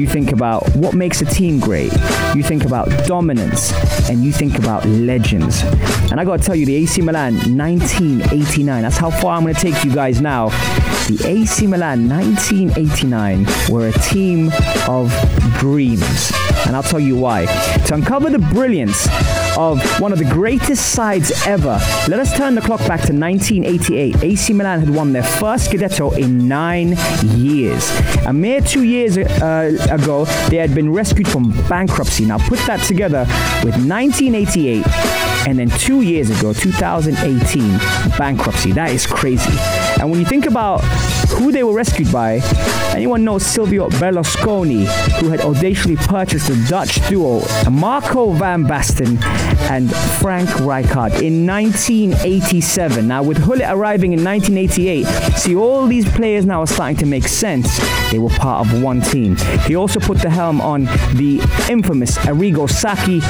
You 0.00 0.06
think 0.06 0.32
about 0.32 0.66
what 0.76 0.94
makes 0.94 1.20
a 1.20 1.26
team 1.26 1.60
great. 1.60 1.92
You 2.34 2.42
think 2.42 2.64
about 2.64 2.88
dominance 3.06 3.72
and 4.08 4.24
you 4.24 4.32
think 4.32 4.58
about 4.58 4.86
legends. 4.86 5.62
And 6.10 6.18
I 6.18 6.24
got 6.24 6.38
to 6.38 6.44
tell 6.46 6.54
you, 6.54 6.64
the 6.64 6.76
AC 6.76 7.02
Milan 7.02 7.34
1989, 7.34 8.82
that's 8.82 8.96
how 8.96 9.10
far 9.10 9.36
I'm 9.36 9.42
going 9.42 9.54
to 9.54 9.60
take 9.60 9.84
you 9.84 9.92
guys 9.92 10.22
now. 10.22 10.48
The 11.08 11.22
AC 11.26 11.66
Milan 11.66 12.08
1989 12.08 13.46
were 13.70 13.88
a 13.88 13.92
team 13.92 14.50
of 14.88 15.12
dreams. 15.58 16.32
And 16.66 16.76
I'll 16.76 16.82
tell 16.82 17.00
you 17.00 17.16
why. 17.16 17.46
To 17.86 17.94
uncover 17.94 18.30
the 18.30 18.38
brilliance 18.38 19.06
of 19.58 19.82
one 20.00 20.12
of 20.12 20.18
the 20.18 20.24
greatest 20.24 20.92
sides 20.92 21.32
ever, 21.44 21.80
let 22.08 22.20
us 22.20 22.34
turn 22.36 22.54
the 22.54 22.60
clock 22.60 22.78
back 22.80 23.00
to 23.02 23.12
1988. 23.12 24.22
AC 24.22 24.52
Milan 24.52 24.80
had 24.80 24.90
won 24.90 25.12
their 25.12 25.24
first 25.24 25.70
Scudetto 25.70 26.16
in 26.16 26.46
nine 26.46 26.96
years. 27.36 27.90
A 28.24 28.32
mere 28.32 28.60
two 28.60 28.84
years 28.84 29.18
uh, 29.18 29.76
ago, 29.90 30.24
they 30.48 30.56
had 30.56 30.74
been 30.74 30.92
rescued 30.92 31.28
from 31.28 31.50
bankruptcy. 31.68 32.24
Now 32.24 32.38
put 32.38 32.60
that 32.60 32.80
together 32.86 33.26
with 33.64 33.74
1988 33.74 35.27
and 35.48 35.58
then 35.58 35.70
two 35.78 36.02
years 36.02 36.28
ago, 36.28 36.52
2018, 36.52 37.78
bankruptcy. 38.18 38.70
That 38.72 38.90
is 38.90 39.06
crazy. 39.06 39.50
And 39.98 40.10
when 40.10 40.20
you 40.20 40.26
think 40.26 40.44
about 40.44 40.82
who 41.30 41.52
they 41.52 41.64
were 41.64 41.72
rescued 41.72 42.12
by, 42.12 42.40
anyone 42.94 43.24
knows 43.24 43.46
Silvio 43.46 43.88
Berlusconi, 43.88 44.84
who 45.20 45.30
had 45.30 45.40
audaciously 45.40 45.96
purchased 45.96 46.48
the 46.48 46.66
Dutch 46.68 47.08
duo 47.08 47.40
Marco 47.70 48.32
van 48.32 48.64
Basten 48.64 49.18
and 49.70 49.90
Frank 50.20 50.50
Rijkaard 50.50 51.22
in 51.22 51.46
1987. 51.46 53.08
Now, 53.08 53.22
with 53.22 53.42
Gullit 53.44 53.70
arriving 53.70 54.12
in 54.12 54.22
1988, 54.22 55.06
see 55.38 55.56
all 55.56 55.86
these 55.86 56.06
players 56.12 56.44
now 56.44 56.60
are 56.60 56.66
starting 56.66 56.98
to 56.98 57.06
make 57.06 57.26
sense. 57.26 57.68
They 58.10 58.18
were 58.18 58.28
part 58.28 58.66
of 58.66 58.82
one 58.82 59.00
team. 59.00 59.36
He 59.66 59.76
also 59.76 59.98
put 59.98 60.18
the 60.18 60.28
helm 60.28 60.60
on 60.60 60.84
the 61.14 61.40
infamous 61.70 62.18
Arrigo 62.18 62.68
Sacchi, 62.68 63.20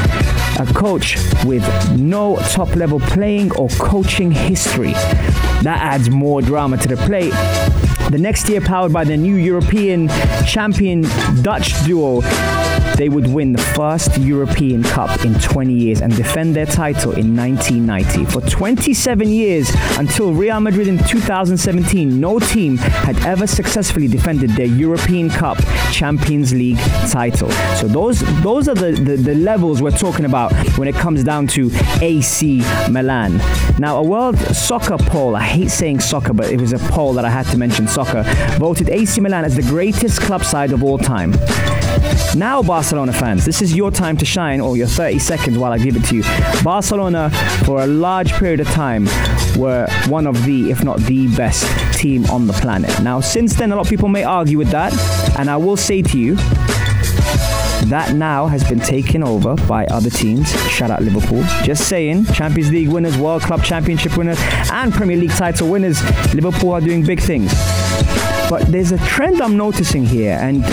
a 0.59 0.67
coach 0.75 1.17
with 1.45 1.63
no 1.99 2.37
top 2.51 2.75
level 2.75 3.01
playing 3.01 3.53
or 3.57 3.69
coaching 3.69 4.31
history. 4.31 4.93
That 5.63 5.79
adds 5.81 6.11
more 6.11 6.43
drama 6.43 6.77
to 6.79 6.89
the 6.89 6.97
plate. 6.97 7.33
The 8.11 8.19
next 8.19 8.49
year, 8.49 8.61
powered 8.61 8.93
by 8.93 9.05
the 9.05 9.17
new 9.17 9.37
European 9.37 10.09
champion 10.47 11.03
Dutch 11.43 11.85
duo, 11.85 12.23
they 12.99 13.09
would 13.09 13.29
win 13.29 13.53
the 13.53 13.63
first 13.63 14.19
European 14.19 14.83
Cup 14.83 15.25
in 15.25 15.35
20 15.35 15.73
years 15.73 16.01
and 16.01 16.15
defend 16.17 16.57
their 16.57 16.67
title 16.67 17.13
in 17.13 17.37
1990. 17.37 18.25
For 18.27 18.41
27 18.51 19.29
years 19.29 19.71
until 19.99 20.33
Real 20.33 20.59
Madrid 20.59 20.89
in 20.89 20.99
2017, 20.99 22.19
no 22.21 22.41
team 22.41 22.77
had 22.77 23.17
ever 23.25 23.47
successfully 23.47 24.09
defended 24.09 24.51
their 24.51 24.67
European 24.67 25.31
Cup 25.31 25.59
Champions 25.93 26.53
League 26.53 26.79
title. 27.09 27.51
So 27.77 27.87
those 27.87 28.21
those 28.43 28.69
are 28.69 28.75
the, 28.75 28.91
the, 28.91 29.17
the 29.17 29.35
levels 29.37 29.81
we're 29.81 29.93
talking 29.93 30.25
about 30.25 30.53
when 30.77 30.89
it 30.89 30.97
comes 30.97 31.23
down 31.23 31.47
to 31.49 31.71
AC 32.03 32.59
Milan. 32.91 33.39
Now, 33.79 33.99
a 33.99 34.03
world 34.03 34.37
soccer 34.39 34.99
poll, 34.99 35.37
I 35.37 35.43
hate 35.43 35.71
saying 35.71 36.01
soccer, 36.01 36.33
but 36.33 36.51
it 36.51 36.61
was 36.61 36.73
a 36.73 36.79
poll 36.91 37.13
that 37.13 37.25
I 37.25 37.31
had 37.31 37.47
to 37.47 37.59
mention 37.59 37.87
soccer, 37.87 38.25
voted 38.59 38.89
AC 38.89 39.21
Milan 39.21 39.45
as 39.45 39.55
the 39.55 39.63
greatest 39.63 40.21
club 40.21 40.43
side 40.43 40.73
of 40.73 40.83
all 40.83 40.99
time. 40.99 41.33
Now, 42.37 42.63
Barcelona 42.63 43.13
fans, 43.13 43.45
this 43.45 43.63
is 43.63 43.75
your 43.75 43.91
time 43.91 44.17
to 44.19 44.25
shine, 44.25 44.61
or 44.61 44.77
your 44.77 44.87
30 44.87 45.19
seconds 45.19 45.59
while 45.59 45.73
I 45.73 45.79
give 45.79 45.97
it 45.97 46.05
to 46.05 46.17
you. 46.17 46.23
Barcelona, 46.63 47.31
for 47.65 47.83
a 47.83 47.87
large 47.87 48.33
period 48.35 48.61
of 48.61 48.69
time, 48.69 49.07
were 49.57 49.87
one 50.07 50.27
of 50.27 50.45
the, 50.45 50.71
if 50.71 50.85
not 50.85 51.01
the 51.01 51.35
best 51.37 51.67
team 51.95 52.25
on 52.27 52.47
the 52.47 52.53
planet. 52.53 53.03
Now, 53.03 53.21
since 53.21 53.55
then, 53.55 53.73
a 53.73 53.77
lot 53.77 53.87
of 53.87 53.91
people 53.91 54.09
may 54.09 54.25
argue 54.25 54.59
with 54.59 54.71
that, 54.71 54.93
and 55.39 55.51
I 55.51 55.57
will 55.57 55.77
say 55.77 56.03
to 56.03 56.19
you, 56.19 56.37
that 57.87 58.15
now 58.15 58.47
has 58.47 58.69
been 58.69 58.81
taken 58.81 59.23
over 59.23 59.55
by 59.67 59.87
other 59.87 60.11
teams. 60.11 60.51
Shout 60.69 60.91
out 60.91 61.03
Liverpool. 61.03 61.43
Just 61.63 61.89
saying, 61.89 62.27
Champions 62.27 62.71
League 62.71 62.89
winners, 62.89 63.17
World 63.17 63.43
Club 63.43 63.63
Championship 63.63 64.17
winners, 64.17 64.39
and 64.73 64.93
Premier 64.93 65.17
League 65.17 65.31
title 65.31 65.71
winners. 65.71 66.03
Liverpool 66.35 66.73
are 66.73 66.81
doing 66.81 67.05
big 67.05 67.21
things. 67.21 67.53
But 68.51 68.65
there's 68.69 68.93
a 68.93 68.99
trend 68.99 69.41
I'm 69.41 69.57
noticing 69.57 70.05
here, 70.05 70.39
and 70.41 70.65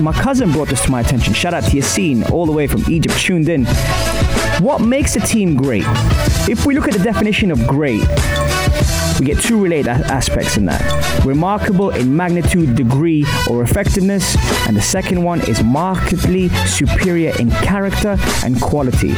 my 0.00 0.12
cousin 0.12 0.52
brought 0.52 0.68
this 0.68 0.82
to 0.84 0.90
my 0.90 1.00
attention. 1.00 1.32
Shout 1.34 1.54
out 1.54 1.64
to 1.64 1.70
Yassine, 1.70 2.30
all 2.30 2.46
the 2.46 2.52
way 2.52 2.66
from 2.66 2.84
Egypt, 2.88 3.18
tuned 3.18 3.48
in. 3.48 3.64
What 4.60 4.80
makes 4.80 5.16
a 5.16 5.20
team 5.20 5.54
great? 5.56 5.84
If 6.48 6.66
we 6.66 6.74
look 6.74 6.86
at 6.86 6.94
the 6.94 7.02
definition 7.02 7.50
of 7.50 7.66
great, 7.66 8.02
we 9.18 9.26
get 9.26 9.40
two 9.40 9.62
related 9.62 9.88
aspects 9.88 10.56
in 10.56 10.66
that 10.66 11.24
remarkable 11.24 11.90
in 11.90 12.14
magnitude, 12.14 12.74
degree, 12.74 13.24
or 13.48 13.62
effectiveness, 13.62 14.36
and 14.66 14.76
the 14.76 14.82
second 14.82 15.22
one 15.22 15.40
is 15.48 15.62
markedly 15.62 16.48
superior 16.66 17.32
in 17.38 17.50
character 17.50 18.16
and 18.44 18.60
quality. 18.60 19.14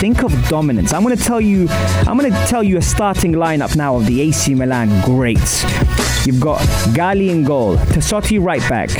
Think 0.00 0.24
of 0.24 0.32
dominance. 0.48 0.92
I'm 0.92 1.04
going 1.04 1.16
to 1.16 1.22
tell 1.22 1.40
you. 1.40 1.68
I'm 2.08 2.18
going 2.18 2.32
to 2.32 2.46
tell 2.46 2.62
you 2.62 2.76
a 2.76 2.82
starting 2.82 3.32
lineup 3.34 3.76
now 3.76 3.96
of 3.96 4.06
the 4.06 4.20
AC 4.20 4.54
Milan 4.54 4.88
greats. 5.04 5.62
You've 6.24 6.40
got 6.40 6.64
Galli 6.94 7.30
in 7.30 7.42
goal, 7.42 7.76
Tassotti 7.76 8.40
right 8.40 8.60
back, 8.68 8.90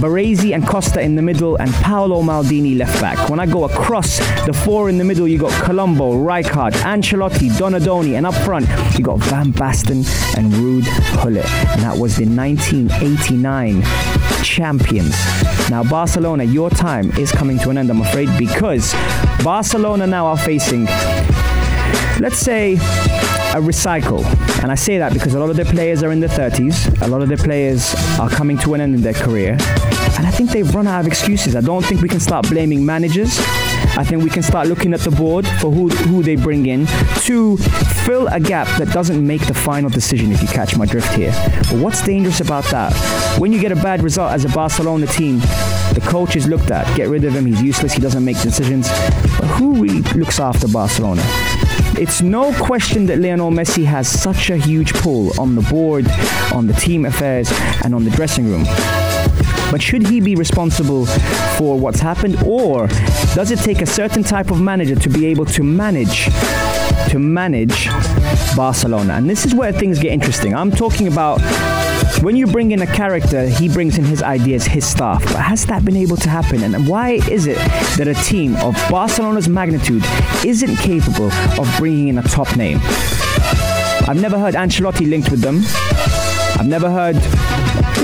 Baresi 0.00 0.54
and 0.54 0.64
Costa 0.64 1.00
in 1.00 1.16
the 1.16 1.22
middle, 1.22 1.56
and 1.56 1.72
Paolo 1.74 2.22
Maldini 2.22 2.78
left 2.78 3.00
back. 3.00 3.28
When 3.28 3.40
I 3.40 3.46
go 3.46 3.64
across 3.64 4.18
the 4.46 4.52
four 4.52 4.88
in 4.88 4.96
the 4.96 5.04
middle, 5.04 5.26
you've 5.26 5.40
got 5.40 5.52
Colombo, 5.64 6.12
Rijkaard, 6.12 6.74
Ancelotti, 6.82 7.50
Donadoni, 7.50 8.16
and 8.16 8.26
up 8.26 8.34
front 8.44 8.68
you've 8.96 9.02
got 9.02 9.18
Van 9.24 9.52
Basten 9.52 10.06
and 10.36 10.52
Ruud 10.52 10.84
Gullit. 11.20 11.44
And 11.72 11.82
that 11.82 11.98
was 11.98 12.16
the 12.16 12.26
1989 12.26 13.82
champions. 14.44 15.16
Now, 15.70 15.82
Barcelona, 15.82 16.44
your 16.44 16.70
time 16.70 17.10
is 17.18 17.32
coming 17.32 17.58
to 17.58 17.70
an 17.70 17.78
end, 17.78 17.90
I'm 17.90 18.02
afraid, 18.02 18.28
because 18.38 18.94
Barcelona 19.42 20.06
now 20.06 20.26
are 20.26 20.38
facing, 20.38 20.84
let's 22.20 22.38
say, 22.38 22.76
recycle. 23.60 24.24
And 24.62 24.72
I 24.72 24.74
say 24.74 24.98
that 24.98 25.12
because 25.12 25.34
a 25.34 25.38
lot 25.38 25.50
of 25.50 25.56
their 25.56 25.64
players 25.64 26.02
are 26.02 26.12
in 26.12 26.20
their 26.20 26.28
30s, 26.28 27.00
a 27.02 27.06
lot 27.06 27.22
of 27.22 27.28
their 27.28 27.36
players 27.36 27.94
are 28.18 28.28
coming 28.28 28.58
to 28.58 28.74
an 28.74 28.80
end 28.80 28.94
in 28.94 29.02
their 29.02 29.14
career. 29.14 29.56
And 30.18 30.26
I 30.26 30.30
think 30.30 30.50
they've 30.50 30.74
run 30.74 30.86
out 30.86 31.00
of 31.00 31.06
excuses. 31.06 31.54
I 31.54 31.60
don't 31.60 31.84
think 31.84 32.02
we 32.02 32.08
can 32.08 32.20
start 32.20 32.48
blaming 32.48 32.84
managers. 32.84 33.38
I 33.96 34.04
think 34.04 34.22
we 34.22 34.30
can 34.30 34.42
start 34.42 34.68
looking 34.68 34.92
at 34.92 35.00
the 35.00 35.10
board 35.10 35.46
for 35.46 35.70
who, 35.70 35.88
who 35.88 36.22
they 36.22 36.36
bring 36.36 36.66
in 36.66 36.86
to 37.22 37.56
fill 38.04 38.26
a 38.28 38.40
gap 38.40 38.66
that 38.78 38.92
doesn't 38.92 39.24
make 39.24 39.46
the 39.46 39.54
final 39.54 39.90
decision, 39.90 40.32
if 40.32 40.42
you 40.42 40.48
catch 40.48 40.76
my 40.76 40.86
drift 40.86 41.12
here. 41.14 41.32
But 41.70 41.74
what's 41.74 42.02
dangerous 42.02 42.40
about 42.40 42.64
that? 42.66 42.92
When 43.38 43.52
you 43.52 43.60
get 43.60 43.70
a 43.70 43.76
bad 43.76 44.02
result 44.02 44.32
as 44.32 44.44
a 44.44 44.48
Barcelona 44.48 45.06
team, 45.06 45.38
the 45.38 46.02
coach 46.04 46.36
is 46.36 46.46
looked 46.46 46.70
at. 46.70 46.96
Get 46.96 47.08
rid 47.08 47.24
of 47.24 47.34
him, 47.34 47.46
he's 47.46 47.62
useless, 47.62 47.92
he 47.92 48.00
doesn't 48.00 48.24
make 48.24 48.40
decisions. 48.40 48.88
But 49.38 49.46
who 49.46 49.82
really 49.82 50.02
looks 50.18 50.40
after 50.40 50.68
Barcelona? 50.68 51.22
It's 51.98 52.22
no 52.22 52.52
question 52.52 53.06
that 53.06 53.18
Lionel 53.18 53.50
Messi 53.50 53.84
has 53.84 54.08
such 54.08 54.50
a 54.50 54.56
huge 54.56 54.94
pull 54.94 55.38
on 55.40 55.56
the 55.56 55.62
board, 55.62 56.08
on 56.54 56.68
the 56.68 56.72
team 56.74 57.04
affairs, 57.04 57.50
and 57.82 57.92
on 57.92 58.04
the 58.04 58.10
dressing 58.10 58.46
room. 58.46 58.62
But 59.72 59.82
should 59.82 60.06
he 60.06 60.20
be 60.20 60.36
responsible 60.36 61.06
for 61.56 61.76
what's 61.76 61.98
happened, 61.98 62.40
or 62.46 62.86
does 63.34 63.50
it 63.50 63.58
take 63.58 63.82
a 63.82 63.86
certain 63.86 64.22
type 64.22 64.52
of 64.52 64.60
manager 64.60 64.94
to 64.94 65.08
be 65.08 65.26
able 65.26 65.44
to 65.46 65.64
manage 65.64 66.26
to 67.10 67.18
manage 67.18 67.88
Barcelona? 68.54 69.14
And 69.14 69.28
this 69.28 69.44
is 69.44 69.52
where 69.52 69.72
things 69.72 69.98
get 69.98 70.12
interesting. 70.12 70.54
I'm 70.54 70.70
talking 70.70 71.08
about 71.08 71.40
when 72.22 72.36
you 72.36 72.46
bring 72.46 72.72
in 72.72 72.82
a 72.82 72.86
character, 72.86 73.46
he 73.48 73.68
brings 73.68 73.96
in 73.96 74.04
his 74.04 74.22
ideas, 74.22 74.64
his 74.64 74.86
staff. 74.86 75.22
But 75.24 75.42
has 75.42 75.66
that 75.66 75.84
been 75.84 75.96
able 75.96 76.16
to 76.16 76.28
happen? 76.28 76.62
And 76.62 76.88
why 76.88 77.12
is 77.30 77.46
it 77.46 77.56
that 77.96 78.08
a 78.08 78.14
team 78.14 78.56
of 78.56 78.74
Barcelona's 78.90 79.48
magnitude 79.48 80.02
isn't 80.44 80.76
capable 80.76 81.30
of 81.32 81.72
bringing 81.78 82.08
in 82.08 82.18
a 82.18 82.22
top 82.22 82.56
name? 82.56 82.78
I've 84.08 84.20
never 84.20 84.38
heard 84.38 84.54
Ancelotti 84.54 85.08
linked 85.08 85.30
with 85.30 85.40
them. 85.40 85.60
I've 86.58 86.66
never 86.66 86.90
heard, 86.90 87.16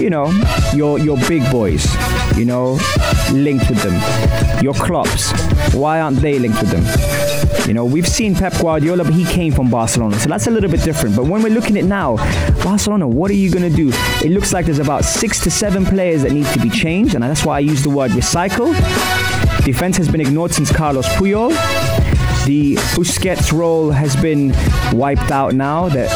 you 0.00 0.10
know, 0.10 0.30
your 0.74 0.98
your 0.98 1.16
big 1.28 1.50
boys, 1.50 1.84
you 2.36 2.44
know, 2.44 2.78
linked 3.32 3.68
with 3.68 3.82
them. 3.82 3.94
Your 4.62 4.74
Klopps. 4.74 5.32
Why 5.74 6.00
aren't 6.00 6.18
they 6.18 6.38
linked 6.38 6.60
with 6.60 6.70
them? 6.70 6.84
You 7.66 7.72
know, 7.72 7.84
we've 7.86 8.06
seen 8.06 8.34
Pep 8.34 8.52
Guardiola, 8.60 9.04
but 9.04 9.14
he 9.14 9.24
came 9.24 9.52
from 9.52 9.70
Barcelona, 9.70 10.18
so 10.18 10.28
that's 10.28 10.46
a 10.46 10.50
little 10.50 10.70
bit 10.70 10.82
different. 10.82 11.16
But 11.16 11.24
when 11.24 11.42
we're 11.42 11.54
looking 11.54 11.78
at 11.78 11.84
now, 11.84 12.16
Barcelona, 12.64 13.06
what 13.06 13.30
are 13.30 13.34
you 13.34 13.50
going 13.50 13.70
to 13.70 13.76
do? 13.76 13.90
It 14.24 14.32
looks 14.32 14.54
like 14.54 14.64
there's 14.64 14.78
about 14.78 15.04
six 15.04 15.38
to 15.40 15.50
seven 15.50 15.84
players 15.84 16.22
that 16.22 16.32
need 16.32 16.46
to 16.46 16.60
be 16.60 16.70
changed, 16.70 17.14
and 17.14 17.22
that's 17.22 17.44
why 17.44 17.56
I 17.56 17.58
use 17.58 17.82
the 17.82 17.90
word 17.90 18.12
recycle. 18.12 18.72
Defense 19.66 19.98
has 19.98 20.08
been 20.08 20.22
ignored 20.22 20.50
since 20.50 20.72
Carlos 20.72 21.06
Puyol. 21.08 21.50
The 22.46 22.76
Busquets 22.96 23.52
role 23.52 23.90
has 23.90 24.16
been 24.16 24.54
wiped 24.96 25.30
out 25.30 25.52
now 25.54 25.90
that 25.90 26.08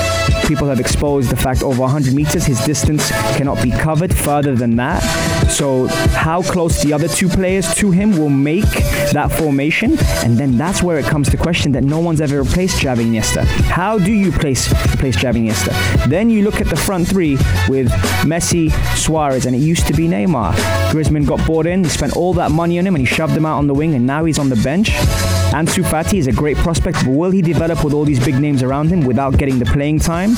people 0.47 0.67
have 0.69 0.81
exposed 0.81 1.31
the 1.31 1.37
fact 1.37 1.62
over 1.62 1.83
100 1.83 2.14
meters 2.14 2.47
his 2.47 2.64
distance 2.64 3.11
cannot 3.37 3.62
be 3.62 3.71
covered 3.71 4.17
further 4.17 4.55
than 4.55 4.76
that. 4.76 5.02
So 5.49 5.87
how 5.87 6.43
close 6.43 6.83
the 6.83 6.93
other 6.93 7.09
two 7.09 7.28
players 7.28 7.75
to 7.76 7.90
him 7.90 8.17
will 8.17 8.28
make 8.28 8.71
that 9.12 9.33
formation, 9.33 9.97
and 10.25 10.37
then 10.38 10.57
that's 10.57 10.83
where 10.83 10.99
it 10.99 11.07
comes 11.07 11.28
to 11.31 11.37
question 11.37 11.73
that 11.73 11.85
no 11.85 11.99
one's 11.99 12.21
ever 12.21 12.43
replaced 12.43 12.81
Xavi 12.83 13.05
Iniesta. 13.07 13.45
How 13.45 13.99
do 13.99 14.12
you 14.12 14.31
place 14.31 14.71
replace 14.95 15.17
Xavi 15.17 15.49
Iniesta? 15.49 16.09
Then 16.09 16.31
you 16.31 16.43
look 16.43 16.61
at 16.61 16.69
the 16.69 16.76
front 16.76 17.09
three 17.09 17.37
with 17.69 17.88
Messi, 18.23 18.71
Suarez, 18.97 19.47
and 19.47 19.57
it 19.57 19.61
used 19.61 19.87
to 19.87 19.95
be 19.95 20.07
Neymar. 20.07 20.52
Griezmann 20.90 21.26
got 21.26 21.45
bought 21.47 21.67
in, 21.67 21.83
he 21.83 21.90
spent 21.90 22.17
all 22.17 22.35
that 22.35 22.50
money 22.50 22.78
on 22.78 22.87
him, 22.87 22.95
and 22.95 23.00
he 23.00 23.07
shoved 23.07 23.37
him 23.37 23.47
out 23.47 23.59
on 23.59 23.67
the 23.67 23.75
wing, 23.75 23.95
and 23.95 24.07
now 24.07 24.25
he's 24.25 24.38
on 24.38 24.49
the 24.49 24.57
bench. 24.57 24.90
Ansu 25.59 25.83
Fati 25.83 26.19
is 26.19 26.29
a 26.29 26.33
great 26.33 26.57
prospect, 26.59 27.05
but 27.05 27.11
will 27.11 27.33
he 27.33 27.43
develop 27.43 27.83
with 27.83 27.93
all 27.93 28.05
these 28.05 28.25
big 28.25 28.38
names 28.38 28.62
around 28.62 28.91
him 28.91 29.00
without 29.00 29.37
getting 29.37 29.59
the 29.59 29.65
playing 29.65 29.99
time? 29.99 30.37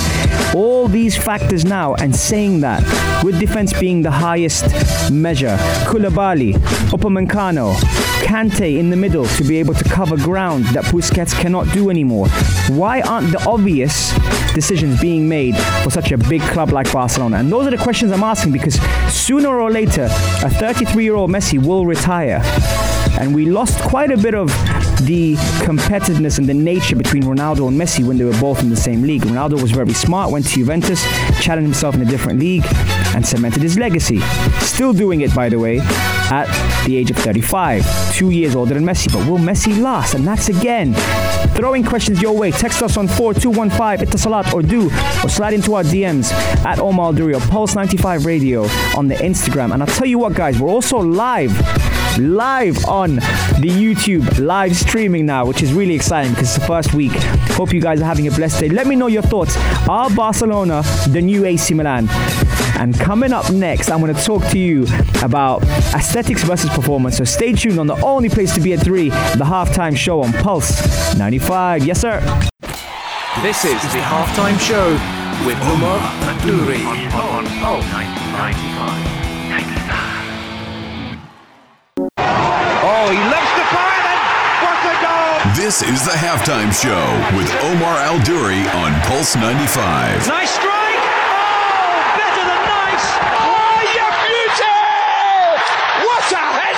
All 0.55 0.89
these 0.89 1.15
factors 1.15 1.63
now, 1.63 1.95
and 1.97 2.17
saying 2.17 2.63
that, 2.63 2.83
with 3.23 3.39
defense 3.39 3.79
being 3.79 4.01
the 4.01 4.11
highest 4.11 4.65
measure, 5.13 5.59
Koulibaly, 5.85 6.55
Upamecano, 6.89 7.75
Kante 8.25 8.79
in 8.79 8.89
the 8.89 8.97
middle 8.97 9.27
to 9.27 9.45
be 9.45 9.59
able 9.59 9.75
to 9.75 9.85
cover 9.85 10.17
ground 10.17 10.65
that 10.69 10.85
Busquets 10.85 11.39
cannot 11.39 11.71
do 11.75 11.91
anymore. 11.91 12.29
Why 12.71 13.03
aren't 13.03 13.31
the 13.31 13.45
obvious 13.47 14.15
decisions 14.55 15.03
being 15.03 15.29
made 15.29 15.55
for 15.83 15.91
such 15.91 16.13
a 16.13 16.17
big 16.17 16.41
club 16.41 16.71
like 16.71 16.91
Barcelona? 16.91 17.37
And 17.37 17.53
those 17.53 17.67
are 17.67 17.71
the 17.71 17.83
questions 17.83 18.11
I'm 18.11 18.23
asking 18.23 18.53
because 18.53 18.81
sooner 19.13 19.61
or 19.61 19.71
later, 19.71 20.05
a 20.05 20.49
33 20.49 21.05
year 21.05 21.15
old 21.15 21.31
Messi 21.31 21.63
will 21.63 21.85
retire. 21.85 22.41
And 23.19 23.35
we 23.35 23.45
lost 23.47 23.79
quite 23.81 24.11
a 24.11 24.17
bit 24.17 24.35
of 24.35 24.49
the 25.05 25.35
competitiveness 25.65 26.39
and 26.39 26.49
the 26.49 26.55
nature 26.55 26.97
between 26.97 27.23
Ronaldo 27.23 27.69
and 27.69 27.81
Messi 27.81 28.05
when 28.05 28.19
they 28.19 28.25
were 28.25 28.39
both 28.41 28.63
in 28.63 28.71
the 28.71 28.77
same 28.77 29.03
league. 29.03 29.23
Ronaldo 29.23 29.61
was 29.61 29.71
very 29.71 29.93
smart, 29.93 30.31
went 30.31 30.47
to 30.47 30.55
Juventus, 30.55 31.03
challenged 31.41 31.67
himself 31.67 31.95
in 31.95 32.03
a 32.03 32.05
different 32.05 32.39
league, 32.39 32.65
and 33.15 33.27
cemented 33.27 33.63
his 33.63 33.79
legacy. 33.79 34.21
Still 34.61 34.93
doing 34.93 35.21
it, 35.23 35.35
by 35.35 35.49
the 35.49 35.59
way, 35.59 35.79
at 35.81 36.47
the 36.87 36.97
age 36.97 37.11
of 37.11 37.17
35, 37.19 38.15
two 38.15 38.31
years 38.31 38.55
older 38.55 38.75
than 38.75 38.85
Messi. 38.85 39.13
But 39.13 39.29
will 39.29 39.39
Messi 39.39 39.81
last? 39.81 40.15
And 40.15 40.27
that's 40.27 40.49
again 40.49 40.95
throwing 41.55 41.85
questions 41.85 42.23
your 42.23 42.37
way. 42.37 42.51
Text 42.51 42.83
us 42.83 42.97
on 42.97 43.09
4215 43.09 44.07
Etisalat 44.07 44.53
or 44.53 44.63
du, 44.63 44.87
or 45.25 45.29
slide 45.29 45.55
into 45.55 45.75
our 45.75 45.83
DMs 45.83 46.33
at 46.65 46.79
Omar 46.79 47.13
Duri 47.13 47.35
or 47.35 47.41
Pulse 47.41 47.75
95 47.75 48.25
Radio 48.25 48.63
on 48.97 49.09
the 49.09 49.17
Instagram. 49.17 49.73
And 49.73 49.83
I'll 49.83 49.89
tell 49.89 50.07
you 50.07 50.19
what, 50.19 50.35
guys, 50.35 50.61
we're 50.61 50.69
also 50.69 50.99
live 50.99 51.51
live 52.19 52.85
on 52.87 53.17
the 53.17 53.69
YouTube 53.69 54.39
live 54.39 54.77
streaming 54.77 55.27
now, 55.27 55.45
which 55.47 55.63
is 55.63 55.73
really 55.73 55.95
exciting 55.95 56.33
because 56.33 56.49
it's 56.49 56.59
the 56.59 56.67
first 56.67 56.95
week. 56.95 57.13
Hope 57.53 57.73
you 57.73 57.81
guys 57.81 58.01
are 58.01 58.07
having 58.07 58.27
a 58.27 58.31
blessed 58.31 58.61
day. 58.61 58.69
Let 58.69 58.87
me 58.87 58.97
know 58.97 59.07
your 59.07 59.23
thoughts. 59.23 59.57
Are 59.89 60.11
Barcelona 60.11 60.83
the 61.09 61.21
new 61.21 61.45
AC 61.45 61.75
Milan? 61.75 62.09
And 62.79 62.99
coming 62.99 63.33
up 63.33 63.51
next, 63.53 63.91
I'm 63.91 64.01
going 64.01 64.15
to 64.15 64.23
talk 64.23 64.43
to 64.49 64.59
you 64.59 64.87
about 65.23 65.63
aesthetics 65.95 66.43
versus 66.45 66.71
performance. 66.71 67.17
So 67.19 67.25
stay 67.25 67.53
tuned 67.53 67.79
on 67.79 67.87
the 67.87 68.01
only 68.03 68.29
place 68.29 68.55
to 68.55 68.61
be 68.61 68.73
at 68.73 68.81
3, 68.81 69.11
the 69.11 69.45
halftime 69.45 69.97
show 69.97 70.23
on 70.23 70.33
Pulse 70.33 71.17
95. 71.17 71.85
Yes, 71.85 72.01
sir. 72.01 72.21
This 73.43 73.65
is 73.65 73.81
the 73.93 74.01
halftime 74.01 74.59
show 74.59 74.93
with 75.47 75.59
Umar 75.69 76.01
Duri 76.43 76.83
on 76.85 77.45
Pulse 77.61 77.85
95. 77.93 79.30
Oh, 83.03 83.09
he 83.09 83.17
loves 83.17 83.53
the 83.57 83.65
fire 83.73 84.05
and 84.13 84.21
what 84.61 84.77
a 84.85 84.93
goal! 85.01 85.57
This 85.57 85.81
is 85.81 86.05
the 86.05 86.13
halftime 86.13 86.69
show 86.69 87.01
with 87.35 87.49
Omar 87.65 87.97
Al 87.97 88.23
Duri 88.25 88.69
on 88.77 88.93
Pulse 89.09 89.37
95. 89.37 90.29
Nice 90.29 90.51
strike! 90.51 91.01
Oh, 91.33 91.97
better 92.21 92.45
than 92.45 92.63
nice! 92.69 93.07
Oh, 93.41 93.81
you 93.97 94.05
beauty! 94.29 94.77
What 96.05 96.29
a 96.29 96.45
head! 96.61 96.77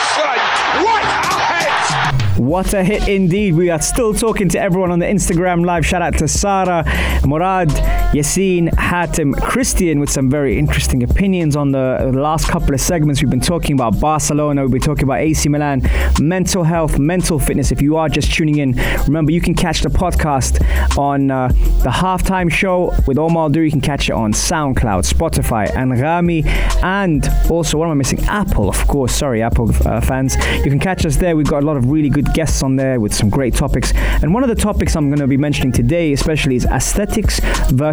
What 0.87 1.03
a 1.03 1.43
head! 1.43 2.39
What 2.39 2.73
a 2.73 2.85
hit 2.85 3.09
indeed. 3.09 3.57
We 3.57 3.71
are 3.71 3.83
still 3.83 4.15
talking 4.15 4.49
to 4.51 4.61
everyone 4.61 4.93
on 4.93 5.01
the 5.01 5.07
Instagram 5.07 5.67
live. 5.67 5.85
Shout 5.85 6.03
out 6.03 6.19
to 6.19 6.29
Sarah, 6.29 6.85
Murad, 7.27 7.71
Yassine, 8.13 8.69
Hatim, 8.75 9.33
Christian 9.33 9.99
with 9.99 10.11
some 10.11 10.29
very 10.29 10.59
interesting 10.59 11.03
opinions 11.03 11.57
on 11.57 11.73
the 11.73 12.13
last 12.13 12.47
couple 12.47 12.75
of 12.75 12.81
segments. 12.81 13.23
We've 13.23 13.31
been 13.31 13.41
talking 13.41 13.73
about 13.73 13.99
Barcelona, 13.99 14.61
we've 14.63 14.71
been 14.71 14.83
talking 14.83 15.05
about 15.05 15.21
AC 15.21 15.49
Milan, 15.49 15.81
mental 16.21 16.63
health, 16.63 16.99
mental 16.99 17.39
fitness. 17.39 17.73
If 17.73 17.81
you 17.81 17.97
are 17.97 18.11
just 18.11 18.31
tuning 18.31 18.59
in, 18.59 18.73
remember 19.07 19.33
you 19.33 19.41
can 19.41 19.55
catch 19.55 19.81
the 19.81 19.89
podcast 19.89 20.61
on 20.99 21.31
uh, 21.31 21.49
the 21.49 21.89
halftime 21.89 22.53
show 22.53 22.93
with 23.07 23.17
Omar 23.17 23.49
Dur. 23.49 23.65
You 23.65 23.71
can 23.71 23.81
catch 23.81 24.11
it 24.11 24.13
on 24.13 24.35
SoundCloud, 24.35 25.11
Spotify, 25.11 25.69
Anghami, 25.69 26.45
and 26.83 27.27
also, 27.51 27.79
what 27.79 27.87
am 27.87 27.93
I 27.93 27.95
missing? 27.95 28.23
Apple, 28.25 28.69
of 28.69 28.87
course. 28.89 29.15
Sorry, 29.15 29.41
Apple 29.41 29.71
uh, 29.87 30.03
fans. 30.03 30.37
You 30.59 30.71
can 30.71 30.79
catch 30.79 31.07
us 31.07 31.17
there. 31.17 31.35
We've 31.35 31.47
got 31.47 31.63
a 31.63 31.67
lot 31.67 31.79
of 31.79 31.91
really 31.91 32.11
good 32.11 32.35
guests 32.35 32.63
on 32.63 32.77
there 32.77 33.01
with 33.01 33.15
some 33.15 33.31
great 33.31 33.55
topics. 33.55 33.95
And 33.95 34.35
one 34.35 34.43
of 34.43 34.51
the 34.51 34.55
topics 34.55 34.97
I'm 34.97 35.09
going 35.09 35.21
to 35.21 35.27
be 35.27 35.39
mentioning 35.39 35.73
today, 35.73 36.13
especially, 36.13 36.57
is 36.57 36.67
aesthetics 36.67 37.41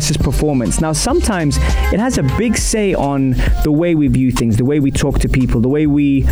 versus 0.09 0.23
performance. 0.23 0.81
Now, 0.81 0.93
sometimes 0.93 1.57
it 1.93 1.99
has 1.99 2.17
a 2.17 2.23
big 2.37 2.57
say 2.57 2.93
on 2.93 3.35
the 3.63 3.71
way 3.71 3.95
we 3.95 4.07
view 4.07 4.31
things, 4.31 4.57
the 4.57 4.65
way 4.65 4.79
we 4.79 4.91
talk 4.91 5.19
to 5.19 5.29
people, 5.29 5.61
the 5.61 5.69
way 5.69 5.87
we 5.87 6.25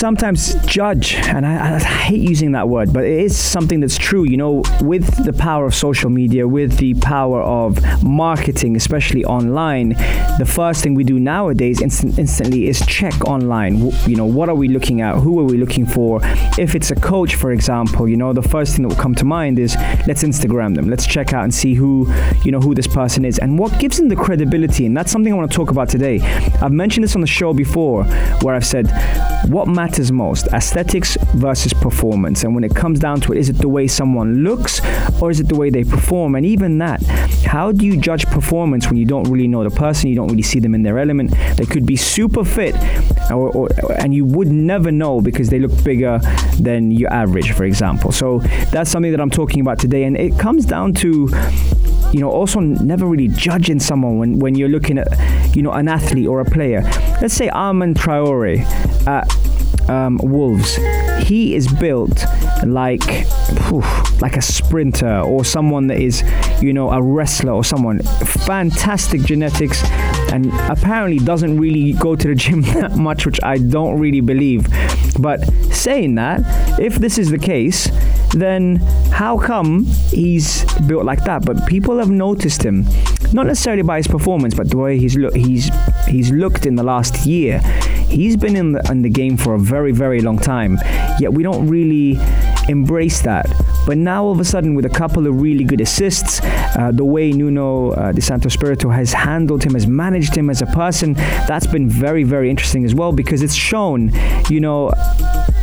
sometimes 0.00 0.54
judge, 0.64 1.14
and 1.14 1.44
I, 1.44 1.76
I, 1.76 1.78
hate 1.78 2.26
using 2.26 2.52
that 2.52 2.70
word, 2.70 2.90
but 2.90 3.04
it 3.04 3.20
is 3.20 3.36
something 3.36 3.80
that's 3.80 3.98
true. 3.98 4.24
You 4.24 4.38
know, 4.38 4.62
with 4.80 5.24
the 5.26 5.32
power 5.34 5.66
of 5.66 5.74
social 5.74 6.08
media, 6.08 6.48
with 6.48 6.78
the 6.78 6.94
power 6.94 7.42
of 7.42 8.02
marketing, 8.02 8.76
especially 8.76 9.26
online, 9.26 9.90
the 10.38 10.46
first 10.48 10.82
thing 10.82 10.94
we 10.94 11.04
do 11.04 11.20
nowadays 11.20 11.82
instant, 11.82 12.18
instantly 12.18 12.66
is 12.66 12.80
check 12.86 13.26
online. 13.26 13.90
You 14.08 14.16
know, 14.16 14.24
what 14.24 14.48
are 14.48 14.54
we 14.54 14.68
looking 14.68 15.02
at? 15.02 15.16
Who 15.16 15.38
are 15.38 15.44
we 15.44 15.58
looking 15.58 15.84
for? 15.84 16.20
If 16.58 16.74
it's 16.74 16.90
a 16.90 16.96
coach, 16.96 17.34
for 17.34 17.52
example, 17.52 18.08
you 18.08 18.16
know, 18.16 18.32
the 18.32 18.42
first 18.42 18.74
thing 18.74 18.88
that 18.88 18.94
will 18.94 19.02
come 19.02 19.14
to 19.16 19.26
mind 19.26 19.58
is 19.58 19.76
let's 20.06 20.22
Instagram 20.22 20.74
them. 20.76 20.88
Let's 20.88 21.06
check 21.06 21.34
out 21.34 21.44
and 21.44 21.52
see 21.52 21.74
who, 21.74 22.10
you 22.42 22.52
know, 22.52 22.60
who 22.60 22.74
this 22.74 22.86
person 22.86 23.26
is 23.26 23.38
and 23.38 23.58
what 23.58 23.78
gives 23.78 23.98
them 23.98 24.08
the 24.08 24.16
credibility. 24.16 24.86
And 24.86 24.96
that's 24.96 25.12
something 25.12 25.30
I 25.30 25.36
want 25.36 25.50
to 25.50 25.54
talk 25.54 25.70
about 25.70 25.90
today. 25.90 26.20
I've 26.62 26.72
mentioned 26.72 27.04
this 27.04 27.14
on 27.14 27.20
the 27.20 27.26
show 27.26 27.52
before, 27.52 28.04
where 28.40 28.54
I've 28.54 28.66
said 28.66 28.86
what 29.48 29.68
matters 29.68 29.89
most 30.12 30.46
aesthetics 30.48 31.16
versus 31.34 31.72
performance 31.72 32.44
and 32.44 32.54
when 32.54 32.64
it 32.64 32.74
comes 32.74 32.98
down 32.98 33.20
to 33.20 33.32
it 33.32 33.38
is 33.38 33.48
it 33.48 33.58
the 33.58 33.68
way 33.68 33.86
someone 33.86 34.42
looks 34.44 34.80
or 35.20 35.30
is 35.30 35.40
it 35.40 35.48
the 35.48 35.56
way 35.56 35.70
they 35.70 35.84
perform 35.84 36.34
and 36.34 36.46
even 36.46 36.78
that 36.78 37.02
how 37.50 37.72
do 37.72 37.84
you 37.84 37.96
judge 37.96 38.26
performance 38.26 38.86
when 38.86 38.96
you 38.96 39.04
don't 39.04 39.24
really 39.24 39.48
know 39.48 39.64
the 39.64 39.74
person, 39.74 40.08
you 40.08 40.14
don't 40.14 40.28
really 40.28 40.42
see 40.42 40.60
them 40.60 40.72
in 40.72 40.84
their 40.84 40.98
element? 41.00 41.32
They 41.56 41.64
could 41.64 41.84
be 41.84 41.96
super 41.96 42.44
fit, 42.44 42.76
or, 43.30 43.50
or, 43.50 43.68
and 43.98 44.14
you 44.14 44.24
would 44.24 44.48
never 44.48 44.92
know 44.92 45.20
because 45.20 45.48
they 45.48 45.58
look 45.58 45.72
bigger 45.82 46.20
than 46.60 46.92
your 46.92 47.12
average, 47.12 47.52
for 47.52 47.64
example. 47.64 48.12
So 48.12 48.38
that's 48.70 48.88
something 48.88 49.10
that 49.10 49.20
I'm 49.20 49.30
talking 49.30 49.60
about 49.60 49.80
today, 49.80 50.04
and 50.04 50.16
it 50.16 50.38
comes 50.38 50.64
down 50.64 50.94
to 50.94 51.28
you 52.12 52.18
know, 52.18 52.30
also 52.30 52.58
never 52.58 53.06
really 53.06 53.28
judging 53.28 53.78
someone 53.78 54.18
when, 54.18 54.38
when 54.40 54.54
you're 54.56 54.68
looking 54.68 54.98
at, 54.98 55.06
you 55.54 55.62
know, 55.62 55.70
an 55.70 55.86
athlete 55.86 56.26
or 56.26 56.40
a 56.40 56.44
player. 56.44 56.82
Let's 57.22 57.34
say 57.34 57.48
Adama 57.48 57.94
Traore 57.94 58.58
at 59.06 59.28
um, 59.88 60.18
Wolves. 60.22 60.78
He 61.22 61.54
is 61.54 61.68
built 61.74 62.24
like, 62.64 63.26
like 64.20 64.36
a 64.36 64.42
sprinter 64.42 65.20
or 65.20 65.44
someone 65.44 65.86
that 65.88 65.98
is, 65.98 66.22
you 66.60 66.72
know, 66.72 66.90
a 66.90 67.02
wrestler 67.02 67.52
or 67.52 67.64
someone. 67.64 68.00
Fantastic 68.00 69.22
genetics, 69.22 69.82
and 70.32 70.46
apparently 70.70 71.18
doesn't 71.18 71.58
really 71.58 71.92
go 71.94 72.16
to 72.16 72.28
the 72.28 72.34
gym 72.40 72.62
that 72.62 72.96
much, 72.96 73.26
which 73.26 73.40
I 73.42 73.58
don't 73.58 73.98
really 73.98 74.20
believe. 74.20 74.66
But 75.18 75.40
saying 75.72 76.14
that, 76.16 76.40
if 76.78 76.96
this 76.96 77.18
is 77.18 77.30
the 77.30 77.38
case, 77.38 77.88
then 78.32 78.76
how 79.12 79.38
come 79.38 79.84
he's 80.10 80.64
built 80.82 81.04
like 81.04 81.24
that? 81.24 81.44
But 81.44 81.66
people 81.66 81.98
have 81.98 82.10
noticed 82.10 82.62
him, 82.62 82.86
not 83.32 83.46
necessarily 83.46 83.82
by 83.82 83.98
his 83.98 84.08
performance, 84.08 84.54
but 84.54 84.70
the 84.70 84.76
way 84.76 84.98
he's 84.98 85.16
look 85.16 85.34
he's 85.34 85.70
he's 86.06 86.30
looked 86.30 86.66
in 86.66 86.76
the 86.76 86.82
last 86.82 87.26
year. 87.26 87.60
He's 88.10 88.36
been 88.36 88.56
in 88.56 88.72
the, 88.72 88.90
in 88.90 89.02
the 89.02 89.08
game 89.08 89.36
for 89.36 89.54
a 89.54 89.58
very 89.58 89.92
very 89.92 90.20
long 90.20 90.38
time, 90.38 90.78
yet 91.18 91.32
we 91.32 91.42
don't 91.42 91.66
really 91.68 92.18
embrace 92.68 93.22
that. 93.22 93.46
But 93.86 93.98
now 93.98 94.24
all 94.24 94.32
of 94.32 94.40
a 94.40 94.44
sudden, 94.44 94.74
with 94.74 94.84
a 94.84 94.90
couple 94.90 95.26
of 95.26 95.40
really 95.40 95.64
good 95.64 95.80
assists, 95.80 96.40
uh, 96.42 96.90
the 96.92 97.04
way 97.04 97.32
Nuno 97.32 97.90
uh, 97.90 98.12
De 98.12 98.20
Santo 98.20 98.48
Spirito 98.48 98.90
has 98.90 99.12
handled 99.12 99.64
him, 99.64 99.74
has 99.74 99.86
managed 99.86 100.34
him 100.36 100.50
as 100.50 100.62
a 100.62 100.66
person, 100.66 101.14
that's 101.14 101.66
been 101.66 101.88
very, 101.88 102.22
very 102.22 102.50
interesting 102.50 102.84
as 102.84 102.94
well 102.94 103.12
because 103.12 103.42
it's 103.42 103.54
shown, 103.54 104.12
you 104.48 104.60
know, 104.60 104.90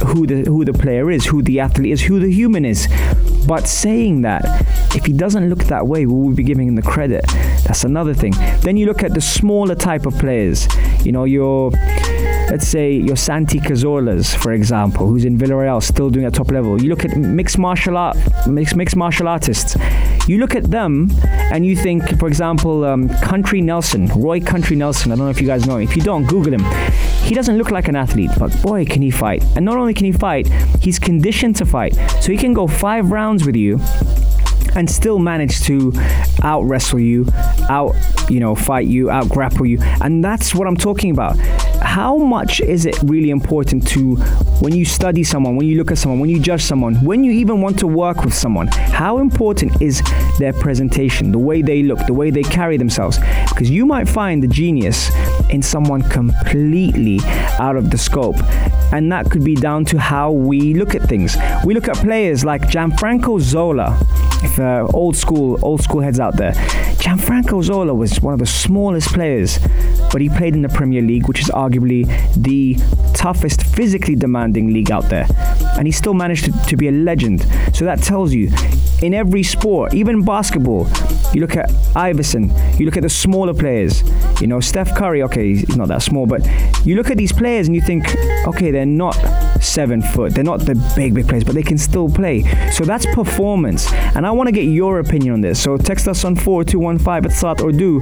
who 0.05 0.27
the 0.27 0.43
who 0.43 0.65
the 0.65 0.73
player 0.73 1.09
is, 1.09 1.25
who 1.25 1.41
the 1.41 1.59
athlete 1.59 1.91
is, 1.91 2.01
who 2.01 2.19
the 2.19 2.31
human 2.31 2.65
is. 2.65 2.87
But 3.47 3.67
saying 3.67 4.23
that, 4.23 4.43
if 4.95 5.05
he 5.05 5.13
doesn't 5.13 5.49
look 5.49 5.63
that 5.65 5.87
way, 5.87 6.05
will 6.05 6.21
we 6.21 6.33
be 6.33 6.43
giving 6.43 6.67
him 6.67 6.75
the 6.75 6.81
credit? 6.81 7.25
That's 7.63 7.85
another 7.85 8.13
thing. 8.13 8.33
Then 8.59 8.75
you 8.75 8.85
look 8.85 9.03
at 9.03 9.13
the 9.13 9.21
smaller 9.21 9.75
type 9.75 10.05
of 10.05 10.13
players. 10.19 10.67
You 11.05 11.13
know, 11.13 11.23
your 11.23 11.71
let's 12.49 12.67
say 12.67 12.91
your 12.93 13.15
Santi 13.15 13.59
Cazorlas, 13.59 14.35
for 14.35 14.53
example, 14.53 15.07
who's 15.07 15.25
in 15.25 15.37
Villarreal, 15.37 15.81
still 15.83 16.09
doing 16.09 16.25
at 16.25 16.33
top 16.33 16.51
level. 16.51 16.81
You 16.81 16.89
look 16.89 17.03
at 17.03 17.17
mixed 17.17 17.57
martial 17.57 17.97
art, 17.97 18.17
mixed, 18.47 18.75
mixed 18.75 18.95
martial 18.95 19.27
artists. 19.27 19.75
You 20.27 20.37
look 20.37 20.55
at 20.55 20.69
them 20.71 21.09
and 21.51 21.65
you 21.65 21.75
think, 21.75 22.19
for 22.19 22.27
example, 22.27 22.85
um, 22.85 23.09
Country 23.21 23.61
Nelson, 23.61 24.07
Roy 24.07 24.39
Country 24.39 24.75
Nelson. 24.75 25.11
I 25.11 25.15
don't 25.15 25.25
know 25.25 25.31
if 25.31 25.41
you 25.41 25.47
guys 25.47 25.67
know 25.67 25.77
him. 25.77 25.83
If 25.83 25.95
you 25.95 26.01
don't, 26.01 26.25
Google 26.25 26.53
him. 26.53 26.63
He 27.23 27.35
doesn't 27.35 27.57
look 27.57 27.71
like 27.71 27.87
an 27.87 27.95
athlete, 27.95 28.31
but 28.39 28.61
boy, 28.61 28.85
can 28.85 29.01
he 29.01 29.11
fight! 29.11 29.43
And 29.55 29.65
not 29.65 29.77
only 29.77 29.93
can 29.93 30.05
he 30.05 30.13
fight, 30.13 30.47
he's 30.81 30.97
conditioned 30.97 31.57
to 31.57 31.65
fight, 31.65 31.93
so 32.21 32.31
he 32.31 32.37
can 32.37 32.53
go 32.53 32.67
five 32.67 33.11
rounds 33.11 33.45
with 33.45 33.55
you 33.55 33.79
and 34.75 34.89
still 34.89 35.19
manage 35.19 35.61
to 35.63 35.91
out 36.43 36.61
wrestle 36.61 36.99
you, 36.99 37.25
out 37.69 37.95
you 38.29 38.39
know 38.39 38.55
fight 38.55 38.87
you, 38.87 39.09
out 39.09 39.27
grapple 39.27 39.65
you, 39.65 39.79
and 40.01 40.23
that's 40.23 40.55
what 40.55 40.67
I'm 40.67 40.77
talking 40.77 41.11
about. 41.11 41.35
How 41.87 42.17
much 42.17 42.59
is 42.59 42.85
it 42.85 42.95
really 43.03 43.31
important 43.31 43.87
to 43.87 44.17
when 44.59 44.75
you 44.75 44.85
study 44.85 45.23
someone, 45.23 45.55
when 45.55 45.67
you 45.67 45.77
look 45.77 45.89
at 45.89 45.97
someone, 45.97 46.19
when 46.19 46.29
you 46.29 46.39
judge 46.39 46.61
someone, 46.61 46.95
when 46.95 47.23
you 47.23 47.31
even 47.31 47.59
want 47.61 47.79
to 47.79 47.87
work 47.87 48.23
with 48.23 48.35
someone? 48.35 48.67
How 48.67 49.17
important 49.17 49.81
is 49.81 50.03
their 50.37 50.53
presentation, 50.53 51.31
the 51.31 51.39
way 51.39 51.63
they 51.63 51.81
look, 51.81 52.05
the 52.05 52.13
way 52.13 52.29
they 52.29 52.43
carry 52.43 52.77
themselves? 52.77 53.17
Because 53.49 53.71
you 53.71 53.85
might 53.85 54.07
find 54.07 54.43
the 54.43 54.47
genius 54.47 55.09
in 55.49 55.63
someone 55.63 56.03
completely 56.03 57.19
out 57.57 57.77
of 57.77 57.89
the 57.89 57.97
scope. 57.97 58.35
And 58.91 59.11
that 59.11 59.31
could 59.31 59.43
be 59.43 59.55
down 59.55 59.85
to 59.85 59.97
how 59.97 60.31
we 60.31 60.75
look 60.75 60.93
at 60.93 61.03
things. 61.03 61.35
We 61.65 61.73
look 61.73 61.87
at 61.87 61.95
players 61.95 62.45
like 62.45 62.63
Gianfranco 62.63 63.39
Zola, 63.39 63.97
if 64.43 64.59
uh, 64.59 64.85
old 64.93 65.15
school 65.15 65.57
old 65.63 65.81
school 65.81 66.01
heads 66.01 66.19
out 66.19 66.35
there. 66.37 66.53
Gianfranco 66.99 67.63
Zola 67.63 67.93
was 67.93 68.19
one 68.21 68.33
of 68.33 68.39
the 68.39 68.45
smallest 68.45 69.09
players, 69.13 69.59
but 70.11 70.19
he 70.19 70.29
played 70.29 70.55
in 70.55 70.61
the 70.61 70.69
Premier 70.69 71.01
League, 71.01 71.27
which 71.27 71.39
is 71.39 71.47
arguably 71.49 72.05
the 72.35 72.75
toughest, 73.13 73.63
physically 73.63 74.15
demanding 74.15 74.73
league 74.73 74.91
out 74.91 75.07
there, 75.09 75.27
and 75.77 75.87
he 75.87 75.91
still 75.91 76.13
managed 76.13 76.45
to, 76.45 76.51
to 76.67 76.75
be 76.75 76.87
a 76.87 76.91
legend. 76.91 77.41
So 77.73 77.85
that 77.85 78.01
tells 78.01 78.33
you, 78.33 78.51
in 79.01 79.13
every 79.13 79.43
sport, 79.43 79.93
even 79.93 80.25
basketball, 80.25 80.87
you 81.33 81.41
look 81.41 81.55
at 81.55 81.71
Iverson, 81.95 82.51
you 82.77 82.85
look 82.85 82.97
at 82.97 83.03
the 83.03 83.09
smaller 83.09 83.53
players. 83.53 84.03
You 84.41 84.47
know, 84.47 84.59
Steph 84.59 84.95
Curry, 84.95 85.21
okay, 85.23 85.53
he's 85.53 85.77
not 85.77 85.87
that 85.89 86.01
small, 86.01 86.25
but 86.25 86.45
you 86.85 86.95
look 86.95 87.11
at 87.11 87.17
these 87.17 87.31
players 87.31 87.67
and 87.67 87.75
you 87.75 87.81
think, 87.81 88.15
okay, 88.47 88.71
they're 88.71 88.85
not 88.85 89.15
seven 89.63 90.01
foot, 90.01 90.33
they're 90.33 90.43
not 90.43 90.61
the 90.61 90.75
big, 90.95 91.13
big 91.13 91.27
players, 91.27 91.43
but 91.43 91.55
they 91.55 91.63
can 91.63 91.77
still 91.77 92.09
play. 92.09 92.43
So 92.71 92.83
that's 92.83 93.05
performance. 93.07 93.91
And 94.15 94.25
I 94.25 94.31
want 94.31 94.47
to 94.47 94.51
get 94.51 94.63
your 94.63 94.99
opinion 94.99 95.33
on 95.33 95.41
this. 95.41 95.61
So 95.61 95.77
text 95.77 96.07
us 96.07 96.23
on 96.23 96.35
4215 96.35 97.31
Etisalat 97.31 97.61
or 97.61 97.71
du, 97.71 98.01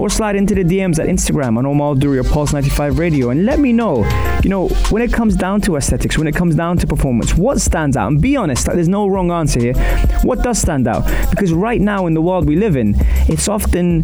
or 0.00 0.08
slide 0.10 0.36
into 0.36 0.54
the 0.54 0.64
DMs 0.64 0.98
at 0.98 1.08
Instagram 1.08 1.58
on 1.58 1.66
Omar 1.66 1.94
Duri 1.94 2.18
or 2.18 2.24
Pulse 2.24 2.52
95 2.52 2.98
Radio 2.98 3.30
and 3.30 3.44
let 3.44 3.58
me 3.58 3.72
know, 3.72 4.04
you 4.42 4.50
know, 4.50 4.68
when 4.90 5.02
it 5.02 5.12
comes 5.12 5.36
down 5.36 5.60
to 5.62 5.76
aesthetics, 5.76 6.18
when 6.18 6.26
it 6.26 6.34
comes 6.34 6.54
down 6.54 6.78
to 6.78 6.86
performance, 6.86 7.34
what 7.34 7.60
stands 7.60 7.96
out? 7.96 8.08
And 8.08 8.20
be 8.20 8.36
honest, 8.36 8.66
there's 8.66 8.88
no 8.88 9.06
wrong 9.06 9.30
answer 9.30 9.60
here. 9.60 9.74
What 10.22 10.42
does 10.42 10.58
stand 10.58 10.88
out? 10.88 11.04
Because 11.30 11.52
right 11.52 11.80
now 11.80 12.06
in 12.06 12.14
the 12.14 12.22
world 12.22 12.46
we 12.46 12.56
live 12.56 12.76
in, 12.76 12.94
it's 13.28 13.48
often 13.48 14.02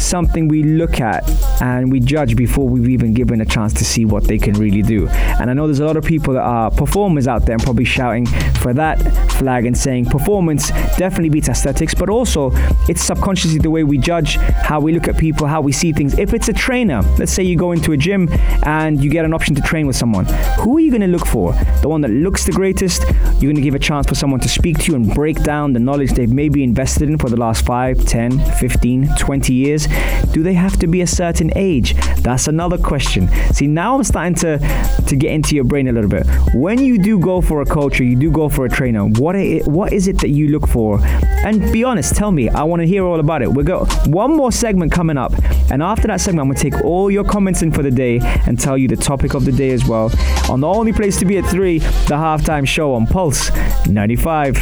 something 0.00 0.48
we 0.48 0.62
look 0.62 1.00
at 1.00 1.28
and 1.60 1.90
we 1.90 2.00
judge 2.00 2.36
before 2.36 2.68
we've 2.68 2.88
even 2.88 3.14
given 3.14 3.40
a 3.40 3.44
chance 3.44 3.72
to 3.74 3.84
see 3.84 4.04
what 4.04 4.24
they 4.24 4.38
can 4.38 4.54
really 4.54 4.82
do. 4.82 5.08
And 5.08 5.50
I 5.50 5.54
know 5.54 5.66
there's 5.66 5.80
a 5.80 5.86
lot 5.86 5.96
of 5.96 6.04
people 6.04 6.34
that 6.34 6.42
are 6.42 6.70
performers 6.70 7.26
out 7.26 7.46
there 7.46 7.54
and 7.54 7.62
probably 7.62 7.84
shouting 7.84 8.26
for 8.60 8.72
that 8.74 8.96
flag 9.32 9.66
and 9.66 9.76
saying 9.76 10.06
performance 10.06 10.70
definitely 10.96 11.30
beats 11.30 11.48
aesthetics, 11.48 11.94
but 11.94 12.08
also 12.08 12.50
it's 12.88 13.02
subconsciously 13.02 13.58
the 13.58 13.70
way 13.70 13.84
we 13.84 13.98
judge, 13.98 14.36
how 14.36 14.80
we 14.80 14.92
look 14.92 15.08
at 15.08 15.18
people, 15.18 15.46
how 15.46 15.60
we 15.60 15.72
see 15.72 15.92
things. 15.92 16.18
If 16.18 16.34
it's 16.34 16.48
a 16.48 16.52
trainer, 16.52 17.02
let's 17.18 17.32
say 17.32 17.42
you 17.42 17.56
go 17.56 17.72
into 17.72 17.92
a 17.92 17.96
gym 17.96 18.28
and 18.64 19.02
you 19.02 19.10
get 19.10 19.24
an 19.24 19.34
option 19.34 19.54
to 19.56 19.62
train 19.62 19.86
with 19.86 19.96
someone, 19.96 20.26
who 20.60 20.76
are 20.76 20.80
you 20.80 20.90
going 20.90 21.00
to 21.02 21.06
look 21.08 21.26
for? 21.26 21.52
The 21.82 21.88
one 21.88 22.00
that 22.02 22.10
looks 22.10 22.44
the 22.44 22.52
greatest? 22.52 23.02
You're 23.02 23.52
going 23.52 23.56
to 23.56 23.62
give 23.62 23.74
a 23.74 23.78
chance 23.78 24.06
for 24.06 24.14
someone 24.14 24.40
to 24.40 24.48
speak 24.48 24.78
to 24.78 24.92
you 24.92 24.96
and 24.96 25.12
break 25.14 25.42
down 25.42 25.72
the 25.72 25.80
knowledge 25.80 26.12
they've 26.12 26.32
maybe 26.32 26.62
invested 26.62 27.08
in 27.08 27.18
for 27.18 27.28
the 27.28 27.36
last 27.36 27.64
5, 27.64 28.04
10, 28.04 28.38
15, 28.38 29.08
20 29.16 29.52
years? 29.52 29.87
Do 30.32 30.42
they 30.42 30.54
have 30.54 30.76
to 30.78 30.86
be 30.86 31.00
a 31.00 31.06
certain 31.06 31.50
age? 31.56 31.94
That's 32.22 32.48
another 32.48 32.78
question. 32.78 33.28
See, 33.52 33.66
now 33.66 33.96
I'm 33.96 34.04
starting 34.04 34.34
to, 34.36 34.58
to 35.06 35.16
get 35.16 35.32
into 35.32 35.54
your 35.54 35.64
brain 35.64 35.88
a 35.88 35.92
little 35.92 36.10
bit. 36.10 36.26
When 36.54 36.78
you 36.78 36.98
do 36.98 37.18
go 37.18 37.40
for 37.40 37.62
a 37.62 37.66
coach 37.66 38.00
or 38.00 38.04
you 38.04 38.16
do 38.16 38.30
go 38.30 38.48
for 38.48 38.64
a 38.64 38.68
trainer, 38.68 39.04
what, 39.04 39.36
it, 39.36 39.66
what 39.66 39.92
is 39.92 40.08
it 40.08 40.18
that 40.18 40.30
you 40.30 40.48
look 40.48 40.68
for? 40.68 41.00
And 41.44 41.72
be 41.72 41.84
honest, 41.84 42.14
tell 42.14 42.30
me. 42.30 42.48
I 42.48 42.62
want 42.64 42.80
to 42.80 42.86
hear 42.86 43.04
all 43.04 43.20
about 43.20 43.42
it. 43.42 43.52
We've 43.52 43.64
got 43.64 44.06
one 44.06 44.36
more 44.36 44.52
segment 44.52 44.92
coming 44.92 45.16
up. 45.16 45.32
And 45.70 45.82
after 45.82 46.08
that 46.08 46.20
segment, 46.20 46.48
I'm 46.48 46.54
to 46.54 46.70
take 46.70 46.84
all 46.84 47.10
your 47.10 47.24
comments 47.24 47.62
in 47.62 47.72
for 47.72 47.82
the 47.82 47.90
day 47.90 48.20
and 48.46 48.58
tell 48.58 48.76
you 48.76 48.88
the 48.88 48.96
topic 48.96 49.34
of 49.34 49.44
the 49.44 49.52
day 49.52 49.70
as 49.70 49.86
well. 49.86 50.10
On 50.50 50.60
the 50.60 50.68
only 50.68 50.92
place 50.92 51.18
to 51.18 51.24
be 51.24 51.38
at 51.38 51.44
3, 51.46 51.78
the 51.78 52.14
halftime 52.14 52.66
show 52.66 52.94
on 52.94 53.06
Pulse 53.06 53.50
95. 53.86 54.54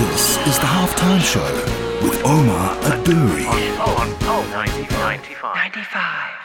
This 0.00 0.38
is 0.46 0.58
the 0.58 0.66
halftime 0.66 1.20
show 1.20 1.69
with 2.02 2.24
Omar 2.24 2.76
Adouri. 2.90 3.46
On 3.78 4.08
Pulse 4.20 4.48
95. 4.50 5.56
95. 5.56 6.40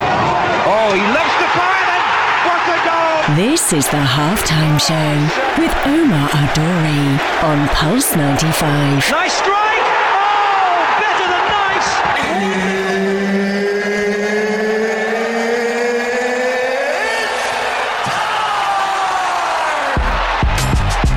Oh, 0.00 0.90
he 0.94 1.02
loves 1.16 1.36
the 1.40 1.48
fire 1.56 1.84
then. 1.86 2.02
What 2.46 2.62
a 2.68 2.78
goal! 2.84 3.36
This 3.36 3.72
is 3.72 3.86
the 3.88 4.02
halftime 4.02 4.78
show 4.80 5.12
with 5.60 5.74
Omar 5.86 6.28
Adori 6.30 7.18
on 7.44 7.68
Pulse 7.68 8.16
95. 8.16 9.10
Nice 9.10 9.32
strike. 9.32 9.86
Oh, 10.16 10.84
better 11.00 11.26
than 11.32 11.44
nice. 11.50 12.75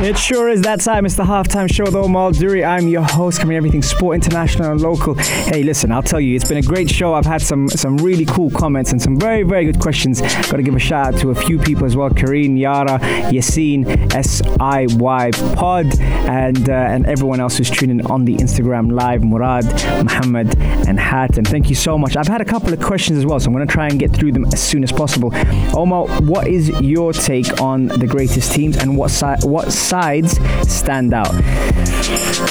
It 0.09 0.17
sure 0.17 0.49
is 0.49 0.63
that 0.63 0.81
time. 0.81 1.05
It's 1.05 1.13
the 1.13 1.23
halftime 1.23 1.71
show 1.71 1.83
with 1.83 1.93
Omar 1.93 2.31
Duri. 2.31 2.65
I'm 2.65 2.87
your 2.87 3.03
host, 3.03 3.37
covering 3.37 3.57
everything 3.57 3.83
sport, 3.83 4.15
international, 4.15 4.71
and 4.71 4.81
local. 4.81 5.13
Hey, 5.13 5.61
listen, 5.61 5.91
I'll 5.91 6.01
tell 6.01 6.19
you, 6.19 6.35
it's 6.35 6.49
been 6.49 6.57
a 6.57 6.63
great 6.63 6.89
show. 6.89 7.13
I've 7.13 7.27
had 7.27 7.43
some 7.43 7.69
some 7.69 7.95
really 7.97 8.25
cool 8.25 8.49
comments 8.49 8.91
and 8.91 8.99
some 8.99 9.19
very, 9.19 9.43
very 9.43 9.65
good 9.65 9.79
questions. 9.79 10.19
Got 10.19 10.53
to 10.53 10.63
give 10.63 10.73
a 10.73 10.79
shout 10.79 11.13
out 11.13 11.19
to 11.19 11.29
a 11.29 11.35
few 11.35 11.59
people 11.59 11.85
as 11.85 11.95
well 11.95 12.09
Kareen, 12.09 12.57
Yara, 12.57 12.97
Yassine, 13.29 13.85
SIY 13.85 15.55
Pod, 15.55 15.99
and, 15.99 16.67
uh, 16.67 16.73
and 16.73 17.05
everyone 17.05 17.39
else 17.39 17.59
who's 17.59 17.69
tuning 17.69 17.99
in 17.99 18.07
on 18.07 18.25
the 18.25 18.35
Instagram 18.37 18.91
Live 18.91 19.23
Murad, 19.23 19.65
Muhammad, 20.03 20.59
and 20.87 20.99
Hat. 20.99 21.37
And 21.37 21.47
thank 21.47 21.69
you 21.69 21.75
so 21.75 21.99
much. 21.99 22.15
I've 22.17 22.27
had 22.27 22.41
a 22.41 22.45
couple 22.45 22.73
of 22.73 22.81
questions 22.81 23.19
as 23.19 23.27
well, 23.27 23.39
so 23.39 23.45
I'm 23.45 23.53
going 23.53 23.67
to 23.67 23.71
try 23.71 23.87
and 23.87 23.99
get 23.99 24.11
through 24.11 24.31
them 24.31 24.45
as 24.45 24.59
soon 24.59 24.83
as 24.83 24.91
possible. 24.91 25.31
Omar, 25.77 26.07
what 26.21 26.47
is 26.47 26.69
your 26.81 27.13
take 27.13 27.61
on 27.61 27.89
the 27.89 28.07
greatest 28.07 28.53
teams 28.53 28.75
and 28.75 28.97
what, 28.97 29.11
si- 29.11 29.47
what 29.47 29.71
side 29.71 29.98
sides 30.01 30.39
stand 30.71 31.13
out? 31.13 31.33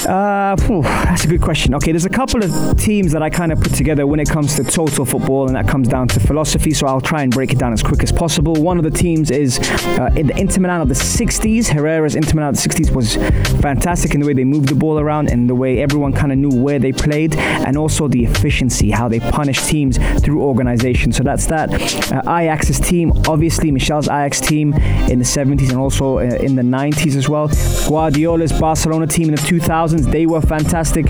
Uh, 0.07 0.55
that's 1.05 1.25
a 1.25 1.27
good 1.27 1.41
question. 1.41 1.73
Okay, 1.75 1.91
there's 1.91 2.05
a 2.05 2.09
couple 2.09 2.43
of 2.43 2.77
teams 2.77 3.11
that 3.11 3.21
I 3.21 3.29
kind 3.29 3.51
of 3.51 3.59
put 3.59 3.73
together 3.73 4.05
when 4.07 4.19
it 4.19 4.29
comes 4.29 4.55
to 4.55 4.63
total 4.63 5.05
football, 5.05 5.47
and 5.47 5.55
that 5.55 5.67
comes 5.67 5.87
down 5.87 6.07
to 6.09 6.19
philosophy. 6.19 6.71
So 6.71 6.87
I'll 6.87 7.01
try 7.01 7.23
and 7.23 7.31
break 7.31 7.51
it 7.51 7.59
down 7.59 7.73
as 7.73 7.83
quick 7.83 8.03
as 8.03 8.11
possible. 8.11 8.53
One 8.53 8.77
of 8.77 8.83
the 8.83 8.91
teams 8.91 9.31
is 9.31 9.59
uh, 9.99 10.09
in 10.15 10.27
the 10.27 10.37
Inter 10.37 10.61
Milan 10.61 10.81
of 10.81 10.87
the 10.87 10.93
60s. 10.93 11.67
Herrera's 11.67 12.15
Inter 12.15 12.35
Milan 12.35 12.49
of 12.49 12.55
the 12.55 12.69
60s 12.69 12.93
was 12.95 13.15
fantastic 13.61 14.13
in 14.13 14.21
the 14.21 14.27
way 14.27 14.33
they 14.33 14.43
moved 14.43 14.69
the 14.69 14.75
ball 14.75 14.99
around 14.99 15.29
and 15.29 15.49
the 15.49 15.55
way 15.55 15.81
everyone 15.81 16.13
kind 16.13 16.31
of 16.31 16.37
knew 16.37 16.51
where 16.63 16.79
they 16.79 16.91
played, 16.91 17.35
and 17.35 17.77
also 17.77 18.07
the 18.07 18.25
efficiency, 18.25 18.91
how 18.91 19.07
they 19.07 19.19
punish 19.19 19.65
teams 19.65 19.97
through 20.23 20.41
organization. 20.41 21.11
So 21.11 21.23
that's 21.23 21.47
that. 21.47 21.69
Uh, 22.11 22.21
Ajax's 22.21 22.79
team, 22.79 23.11
obviously 23.27 23.71
Michels' 23.71 24.07
Ajax 24.07 24.39
team 24.39 24.73
in 25.09 25.19
the 25.19 25.25
70s 25.25 25.69
and 25.69 25.77
also 25.77 26.19
uh, 26.19 26.21
in 26.21 26.55
the 26.55 26.61
90s 26.61 27.15
as 27.15 27.28
well. 27.29 27.49
Guardiola's 27.87 28.51
Barcelona 28.51 29.07
team 29.07 29.29
in 29.29 29.35
the 29.35 29.41
2000s, 29.41 30.11
they 30.11 30.25
were 30.25 30.41
fantastic. 30.41 31.05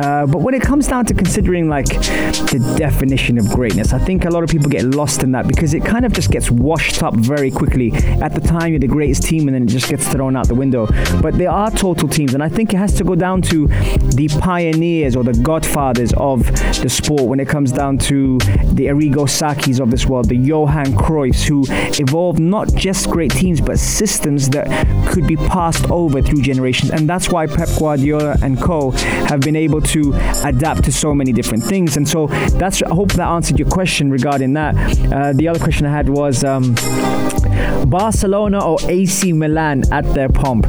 Uh, 0.00 0.26
but 0.26 0.40
when 0.40 0.54
it 0.54 0.62
comes 0.62 0.86
down 0.86 1.04
to 1.06 1.14
considering 1.14 1.68
like 1.68 1.86
the 1.86 2.74
definition 2.78 3.38
of 3.38 3.48
greatness, 3.50 3.92
I 3.92 3.98
think 3.98 4.24
a 4.24 4.30
lot 4.30 4.42
of 4.42 4.50
people 4.50 4.70
get 4.70 4.84
lost 4.84 5.22
in 5.22 5.32
that 5.32 5.46
because 5.46 5.74
it 5.74 5.84
kind 5.84 6.04
of 6.04 6.12
just 6.12 6.30
gets 6.30 6.50
washed 6.50 7.02
up 7.02 7.14
very 7.14 7.50
quickly. 7.50 7.92
At 8.22 8.34
the 8.34 8.40
time, 8.40 8.72
you're 8.72 8.80
the 8.80 8.86
greatest 8.86 9.24
team, 9.24 9.48
and 9.48 9.54
then 9.54 9.64
it 9.64 9.66
just 9.66 9.88
gets 9.88 10.06
thrown 10.08 10.36
out 10.36 10.48
the 10.48 10.54
window. 10.54 10.86
But 11.20 11.36
there 11.36 11.50
are 11.50 11.70
total 11.70 12.08
teams, 12.08 12.34
and 12.34 12.42
I 12.42 12.48
think 12.48 12.72
it 12.72 12.76
has 12.76 12.94
to 12.94 13.04
go 13.04 13.14
down 13.14 13.42
to 13.42 13.66
the 13.66 14.28
pioneers 14.40 15.16
or 15.16 15.24
the 15.24 15.34
godfathers 15.42 16.12
of 16.14 16.44
the 16.80 16.88
sport 16.88 17.22
when 17.22 17.40
it 17.40 17.48
comes 17.48 17.72
down 17.72 17.98
to 17.98 18.38
the 18.38 18.86
Arrigo 18.86 19.26
Sacchis 19.26 19.80
of 19.80 19.90
this 19.90 20.06
world, 20.06 20.28
the 20.28 20.36
Johan 20.36 20.86
Cruyffs, 20.86 21.46
who 21.46 21.64
evolved 22.02 22.38
not 22.38 22.72
just 22.74 23.10
great 23.10 23.32
teams 23.32 23.60
but 23.60 23.78
systems 23.78 24.48
that 24.50 24.66
could 25.08 25.26
be 25.26 25.36
passed 25.48 25.90
over 25.90 26.22
through 26.22 26.42
generations. 26.42 26.90
And 26.90 27.08
that's 27.08 27.28
why 27.30 27.46
Pep 27.46 27.68
Guardiola 27.78 28.36
and 28.42 28.60
co 28.60 28.90
have 29.30 29.40
been 29.40 29.56
able 29.56 29.80
to 29.82 30.12
adapt 30.44 30.84
to 30.84 30.92
so 30.92 31.14
many 31.14 31.32
different 31.32 31.64
things. 31.64 31.96
And 31.96 32.08
so 32.08 32.26
that's 32.58 32.82
I 32.82 32.94
hope 32.94 33.12
that 33.12 33.28
answered 33.28 33.58
your 33.58 33.68
question 33.68 34.10
regarding 34.10 34.54
that. 34.54 34.74
Uh, 35.12 35.32
the 35.32 35.48
other 35.48 35.58
question 35.58 35.86
I 35.86 35.92
had 35.92 36.08
was. 36.08 36.44
Um, 36.44 36.74
Barcelona 37.86 38.64
or 38.64 38.78
AC 38.88 39.32
Milan 39.32 39.82
at 39.92 40.04
their 40.14 40.28
pomp? 40.28 40.66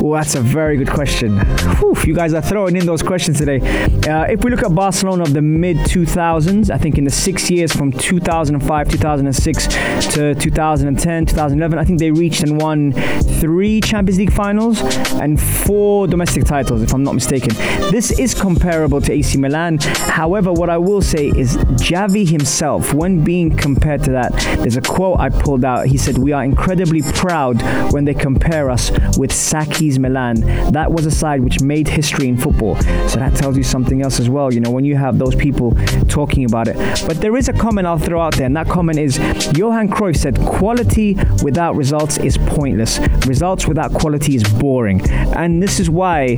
Oh, 0.00 0.14
that's 0.14 0.36
a 0.36 0.40
very 0.40 0.76
good 0.76 0.90
question. 0.90 1.40
Whew, 1.78 1.96
you 2.06 2.14
guys 2.14 2.32
are 2.32 2.40
throwing 2.40 2.76
in 2.76 2.86
those 2.86 3.02
questions 3.02 3.38
today. 3.38 3.58
Uh, 4.08 4.24
if 4.24 4.44
we 4.44 4.50
look 4.50 4.62
at 4.62 4.72
Barcelona 4.72 5.24
of 5.24 5.32
the 5.32 5.42
mid 5.42 5.76
2000s, 5.78 6.70
I 6.70 6.78
think 6.78 6.98
in 6.98 7.04
the 7.04 7.10
six 7.10 7.50
years 7.50 7.74
from 7.74 7.90
2005, 7.90 8.88
2006 8.90 9.66
to 10.14 10.36
2010, 10.36 11.26
2011, 11.26 11.78
I 11.78 11.84
think 11.84 11.98
they 11.98 12.12
reached 12.12 12.44
and 12.44 12.60
won 12.60 12.92
three 12.92 13.80
Champions 13.80 14.18
League 14.18 14.32
finals 14.32 14.80
and 15.14 15.40
four 15.40 16.06
domestic 16.06 16.44
titles, 16.44 16.80
if 16.82 16.94
I'm 16.94 17.02
not 17.02 17.14
mistaken. 17.14 17.50
This 17.90 18.16
is 18.18 18.34
comparable 18.34 19.00
to 19.00 19.12
AC 19.12 19.36
Milan. 19.36 19.78
However, 19.78 20.52
what 20.52 20.70
I 20.70 20.78
will 20.78 21.02
say 21.02 21.26
is 21.28 21.56
Xavi 21.56 22.28
himself, 22.28 22.94
when 22.94 23.24
being 23.24 23.56
compared 23.56 24.04
to 24.04 24.12
that, 24.12 24.32
there's 24.60 24.76
a 24.76 24.80
quote 24.80 25.18
I 25.18 25.28
pulled 25.28 25.64
out. 25.64 25.86
He 25.86 25.98
said, 25.98 26.18
We 26.18 26.32
are 26.32 26.44
incredibly 26.44 27.02
proud 27.02 27.60
when 27.92 28.04
they 28.04 28.14
compare 28.14 28.70
us 28.70 28.92
with 29.18 29.32
Milan. 29.96 30.40
That 30.72 30.90
was 30.90 31.06
a 31.06 31.10
side 31.12 31.44
which 31.44 31.60
made 31.60 31.86
history 31.86 32.26
in 32.26 32.36
football. 32.36 32.74
So 33.08 33.20
that 33.20 33.36
tells 33.36 33.56
you 33.56 33.62
something 33.62 34.02
else 34.02 34.18
as 34.18 34.28
well, 34.28 34.52
you 34.52 34.58
know, 34.58 34.72
when 34.72 34.84
you 34.84 34.96
have 34.96 35.18
those 35.18 35.36
people 35.36 35.70
talking 36.08 36.44
about 36.44 36.66
it. 36.66 36.76
But 37.06 37.20
there 37.20 37.36
is 37.36 37.48
a 37.48 37.52
comment 37.52 37.86
I'll 37.86 37.96
throw 37.98 38.20
out 38.20 38.36
there, 38.36 38.46
and 38.46 38.56
that 38.56 38.66
comment 38.66 38.98
is 38.98 39.18
Johan 39.56 39.88
Cruyff 39.88 40.16
said, 40.16 40.36
Quality 40.40 41.16
without 41.44 41.76
results 41.76 42.18
is 42.18 42.36
pointless. 42.36 42.98
Results 43.28 43.68
without 43.68 43.92
quality 43.94 44.34
is 44.34 44.42
boring. 44.42 45.08
And 45.10 45.62
this 45.62 45.78
is 45.78 45.88
why 45.88 46.36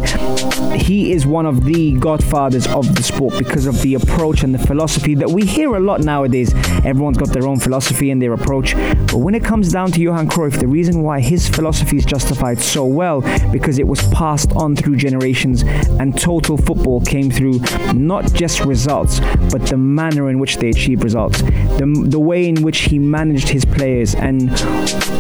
he 0.77 1.13
is 1.13 1.27
one 1.27 1.47
of 1.47 1.65
the 1.65 1.93
godfathers 1.95 2.67
of 2.67 2.95
the 2.95 3.03
sport 3.03 3.39
because 3.39 3.67
of 3.67 3.81
the 3.83 3.95
approach 3.95 4.43
and 4.43 4.55
the 4.55 4.59
philosophy 4.59 5.15
that 5.15 5.31
we 5.31 5.47
hear 5.47 5.75
a 5.77 5.81
lot 5.81 6.01
nowadays. 6.01 6.53
Everyone's 6.85 7.17
got 7.17 7.29
their 7.31 7.47
own 7.47 7.59
philosophy 7.61 8.11
and 8.11 8.21
their 8.21 8.33
approach. 8.33 8.75
But 8.75 9.19
when 9.19 9.35
it 9.35 9.45
comes 9.45 9.73
down 9.73 9.93
to 9.93 10.01
Johan 10.01 10.29
Cruyff, 10.29 10.59
the 10.59 10.67
reason 10.67 11.03
why 11.03 11.21
his 11.21 11.49
philosophy 11.49 11.97
is 11.97 12.05
justified 12.05 12.61
so 12.61 12.85
well 12.85 13.23
because 13.53 13.79
it 13.79 13.87
was 13.87 14.03
passed 14.09 14.53
on 14.53 14.77
through 14.77 14.97
generations 14.97 15.63
and 16.01 16.19
total 16.19 16.57
football 16.57 17.01
came 17.01 17.31
through 17.31 17.59
not 17.95 18.33
just 18.33 18.61
results, 18.61 19.21
but 19.51 19.67
the 19.67 19.77
manner 19.77 20.31
in 20.31 20.39
which 20.39 20.57
they 20.59 20.71
achieved 20.71 21.05
results, 21.05 21.43
the, 21.43 22.07
the 22.09 22.19
way 22.19 22.49
in 22.49 22.63
which 22.63 22.81
he 22.81 22.99
managed 22.99 23.49
his 23.49 23.65
players 23.65 24.15
and 24.15 24.51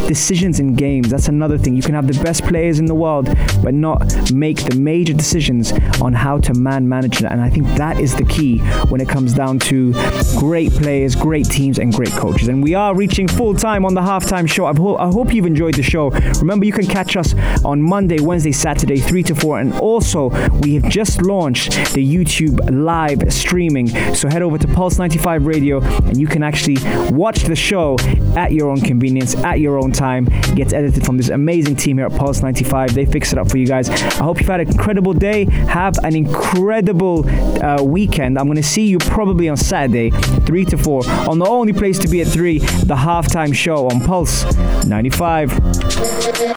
decisions 0.07 0.61
in 0.61 0.75
games. 0.75 1.11
That's 1.11 1.29
another 1.29 1.59
thing. 1.59 1.75
You 1.77 1.83
can 1.83 1.95
have 1.95 2.07
the 2.07 2.21
best 2.23 2.45
players 2.45 2.79
in 2.79 2.87
the 2.87 2.95
world, 2.95 3.29
but 3.63 3.75
not 3.75 4.33
make 4.33 4.59
the 4.65 4.75
major 4.77 5.13
decisions 5.13 5.73
on 6.01 6.13
how 6.13 6.39
to 6.39 6.55
man 6.55 6.89
manage 6.89 7.23
it. 7.23 7.31
And 7.31 7.41
I 7.41 7.51
think 7.51 7.67
that 7.77 8.01
is 8.01 8.15
the 8.17 8.25
key 8.25 8.59
when 8.89 9.01
it 9.01 9.09
comes 9.09 9.35
down 9.35 9.59
to 9.61 9.93
great 10.39 10.73
players, 10.73 11.15
great 11.15 11.47
teams, 11.47 11.79
and 11.79 11.93
great 11.93 12.13
coaches. 12.13 12.49
And 12.49 12.63
we 12.63 12.75
are 12.75 12.95
reaching 12.95 13.29
full 13.29 13.55
time 13.55 13.85
on 13.85 13.95
the 13.95 14.01
halftime 14.01 14.49
show. 14.49 14.67
I, 14.67 14.75
ho- 14.75 14.97
I 14.97 15.07
hope 15.07 15.33
you've 15.33 15.47
enjoyed 15.47 15.75
the 15.75 15.83
show. 15.83 16.11
Remember, 16.41 16.65
you 16.65 16.73
can 16.73 16.87
catch 16.87 17.17
us 17.17 17.35
on 17.65 17.81
Monday, 18.11 18.25
Wednesday, 18.25 18.51
Saturday, 18.51 18.96
3 18.96 19.23
to 19.23 19.35
4. 19.37 19.61
And 19.61 19.73
also, 19.75 20.31
we 20.62 20.75
have 20.75 20.90
just 20.90 21.23
launched 21.23 21.70
the 21.94 22.05
YouTube 22.05 22.59
live 22.68 23.33
streaming. 23.33 23.87
So 24.16 24.29
head 24.29 24.42
over 24.42 24.59
to 24.59 24.66
Pulse 24.66 24.99
95 24.99 25.46
Radio 25.46 25.81
and 25.81 26.18
you 26.18 26.27
can 26.27 26.42
actually 26.42 26.79
watch 27.11 27.44
the 27.44 27.55
show 27.55 27.96
at 28.37 28.51
your 28.51 28.68
own 28.68 28.81
convenience, 28.81 29.37
at 29.37 29.61
your 29.61 29.79
own 29.79 29.92
time. 29.92 30.27
It 30.29 30.57
gets 30.57 30.73
edited 30.73 31.07
from 31.07 31.18
this 31.18 31.29
amazing 31.29 31.77
team 31.77 31.99
here 31.99 32.07
at 32.07 32.16
Pulse 32.16 32.42
95. 32.42 32.94
They 32.94 33.07
fix 33.07 33.33
it 33.33 33.38
up 33.38 33.49
for 33.49 33.59
you 33.59 33.66
guys. 33.68 33.88
I 33.88 34.25
hope 34.25 34.40
you've 34.40 34.49
had 34.49 34.59
an 34.59 34.66
incredible 34.66 35.12
day. 35.12 35.44
Have 35.44 35.94
an 36.03 36.16
incredible 36.16 37.29
uh, 37.64 37.81
weekend. 37.81 38.40
I'm 38.40 38.46
going 38.46 38.57
to 38.57 38.62
see 38.64 38.87
you 38.87 38.99
probably 38.99 39.49
on 39.49 39.57
Saturday, 39.57 40.11
3 40.11 40.64
to 40.64 40.77
4, 40.77 41.09
on 41.29 41.38
the 41.38 41.46
only 41.46 41.73
place 41.73 41.96
to 42.01 42.09
be 42.09 42.23
at 42.23 42.27
3, 42.27 42.59
the 42.59 42.96
halftime 42.96 43.55
show 43.55 43.88
on 43.88 44.01
Pulse 44.01 44.53
95. 44.85 46.57